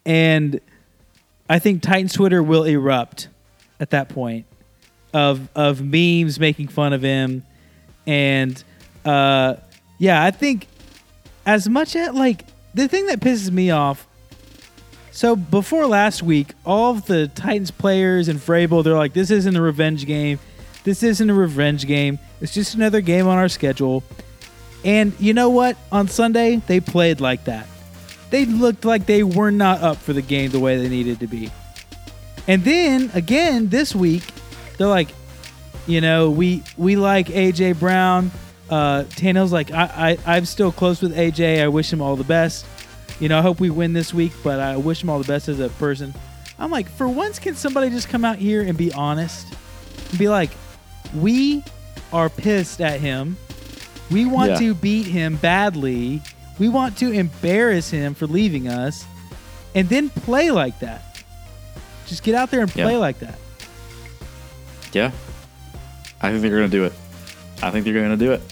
and 0.04 0.60
I 1.48 1.58
think 1.58 1.82
Titans 1.82 2.12
Twitter 2.12 2.42
will 2.42 2.64
erupt 2.64 3.28
at 3.80 3.90
that 3.90 4.08
point 4.08 4.46
of 5.12 5.48
of 5.56 5.82
memes 5.82 6.38
making 6.38 6.68
fun 6.68 6.92
of 6.92 7.02
him, 7.02 7.42
and 8.06 8.62
uh, 9.04 9.56
yeah, 9.98 10.22
I 10.22 10.30
think 10.30 10.68
as 11.46 11.68
much 11.68 11.96
as 11.96 12.14
like 12.14 12.44
the 12.74 12.86
thing 12.86 13.06
that 13.06 13.20
pisses 13.20 13.50
me 13.50 13.70
off. 13.70 14.06
So 15.20 15.36
before 15.36 15.84
last 15.84 16.22
week, 16.22 16.54
all 16.64 16.92
of 16.92 17.04
the 17.04 17.28
Titans 17.28 17.70
players 17.70 18.28
and 18.28 18.38
Vrabel, 18.38 18.82
they're 18.82 18.94
like, 18.94 19.12
"This 19.12 19.30
isn't 19.30 19.54
a 19.54 19.60
revenge 19.60 20.06
game. 20.06 20.38
This 20.84 21.02
isn't 21.02 21.28
a 21.28 21.34
revenge 21.34 21.86
game. 21.86 22.18
It's 22.40 22.54
just 22.54 22.74
another 22.74 23.02
game 23.02 23.26
on 23.26 23.36
our 23.36 23.50
schedule." 23.50 24.02
And 24.82 25.12
you 25.20 25.34
know 25.34 25.50
what? 25.50 25.76
On 25.92 26.08
Sunday, 26.08 26.62
they 26.66 26.80
played 26.80 27.20
like 27.20 27.44
that. 27.44 27.66
They 28.30 28.46
looked 28.46 28.86
like 28.86 29.04
they 29.04 29.22
were 29.22 29.50
not 29.50 29.82
up 29.82 29.98
for 29.98 30.14
the 30.14 30.22
game 30.22 30.52
the 30.52 30.58
way 30.58 30.78
they 30.78 30.88
needed 30.88 31.20
to 31.20 31.26
be. 31.26 31.52
And 32.48 32.64
then 32.64 33.10
again 33.12 33.68
this 33.68 33.94
week, 33.94 34.22
they're 34.78 34.86
like, 34.86 35.10
you 35.86 36.00
know, 36.00 36.30
we 36.30 36.62
we 36.78 36.96
like 36.96 37.26
AJ 37.26 37.78
Brown. 37.78 38.30
Uh, 38.70 39.02
Tannehill's 39.02 39.52
like, 39.52 39.70
I, 39.70 40.16
I 40.26 40.36
I'm 40.36 40.46
still 40.46 40.72
close 40.72 41.02
with 41.02 41.14
AJ. 41.14 41.62
I 41.62 41.68
wish 41.68 41.92
him 41.92 42.00
all 42.00 42.16
the 42.16 42.24
best. 42.24 42.64
You 43.20 43.28
know, 43.28 43.38
I 43.38 43.42
hope 43.42 43.60
we 43.60 43.70
win 43.70 43.92
this 43.92 44.12
week, 44.14 44.32
but 44.42 44.58
I 44.60 44.76
wish 44.76 45.02
him 45.02 45.10
all 45.10 45.18
the 45.18 45.26
best 45.28 45.48
as 45.48 45.60
a 45.60 45.68
person. 45.68 46.14
I'm 46.58 46.70
like, 46.70 46.88
for 46.88 47.06
once, 47.08 47.38
can 47.38 47.54
somebody 47.54 47.90
just 47.90 48.08
come 48.08 48.24
out 48.24 48.36
here 48.36 48.62
and 48.62 48.76
be 48.76 48.92
honest? 48.92 49.46
And 50.10 50.18
be 50.18 50.28
like, 50.28 50.50
we 51.14 51.62
are 52.12 52.28
pissed 52.28 52.80
at 52.80 53.00
him. 53.00 53.36
We 54.10 54.24
want 54.24 54.52
Yeah. 54.52 54.58
to 54.58 54.74
beat 54.74 55.06
him 55.06 55.36
badly. 55.36 56.22
We 56.58 56.68
want 56.68 56.96
to 56.98 57.10
embarrass 57.12 57.90
him 57.90 58.14
for 58.14 58.26
leaving 58.26 58.68
us 58.68 59.04
and 59.74 59.88
then 59.88 60.10
play 60.10 60.50
like 60.50 60.78
that. 60.80 61.22
Just 62.06 62.22
get 62.22 62.34
out 62.34 62.50
there 62.50 62.60
and 62.60 62.70
play 62.70 62.92
Yeah. 62.92 62.98
like 62.98 63.18
that. 63.20 63.38
Yeah. 64.92 65.12
I 66.20 66.30
think 66.30 66.42
they're 66.42 66.50
going 66.50 66.70
to 66.70 66.76
do 66.76 66.84
it. 66.84 66.92
I 67.62 67.70
think 67.70 67.84
they're 67.84 67.94
going 67.94 68.18
to 68.18 68.24
do 68.24 68.32
it. 68.32 68.42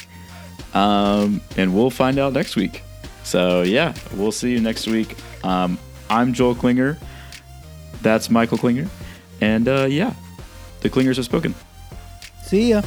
Um, 0.76 1.40
and 1.56 1.74
we'll 1.74 1.90
find 1.90 2.18
out 2.18 2.32
next 2.34 2.54
week. 2.56 2.82
So, 3.28 3.60
yeah, 3.60 3.92
we'll 4.14 4.32
see 4.32 4.50
you 4.52 4.58
next 4.58 4.86
week. 4.86 5.14
Um, 5.44 5.78
I'm 6.08 6.32
Joel 6.32 6.54
Klinger. 6.54 6.96
That's 8.00 8.30
Michael 8.30 8.56
Klinger. 8.56 8.88
And 9.42 9.68
uh, 9.68 9.84
yeah, 9.84 10.14
the 10.80 10.88
Klingers 10.88 11.16
have 11.16 11.26
spoken. 11.26 11.54
See 12.42 12.70
ya. 12.70 12.80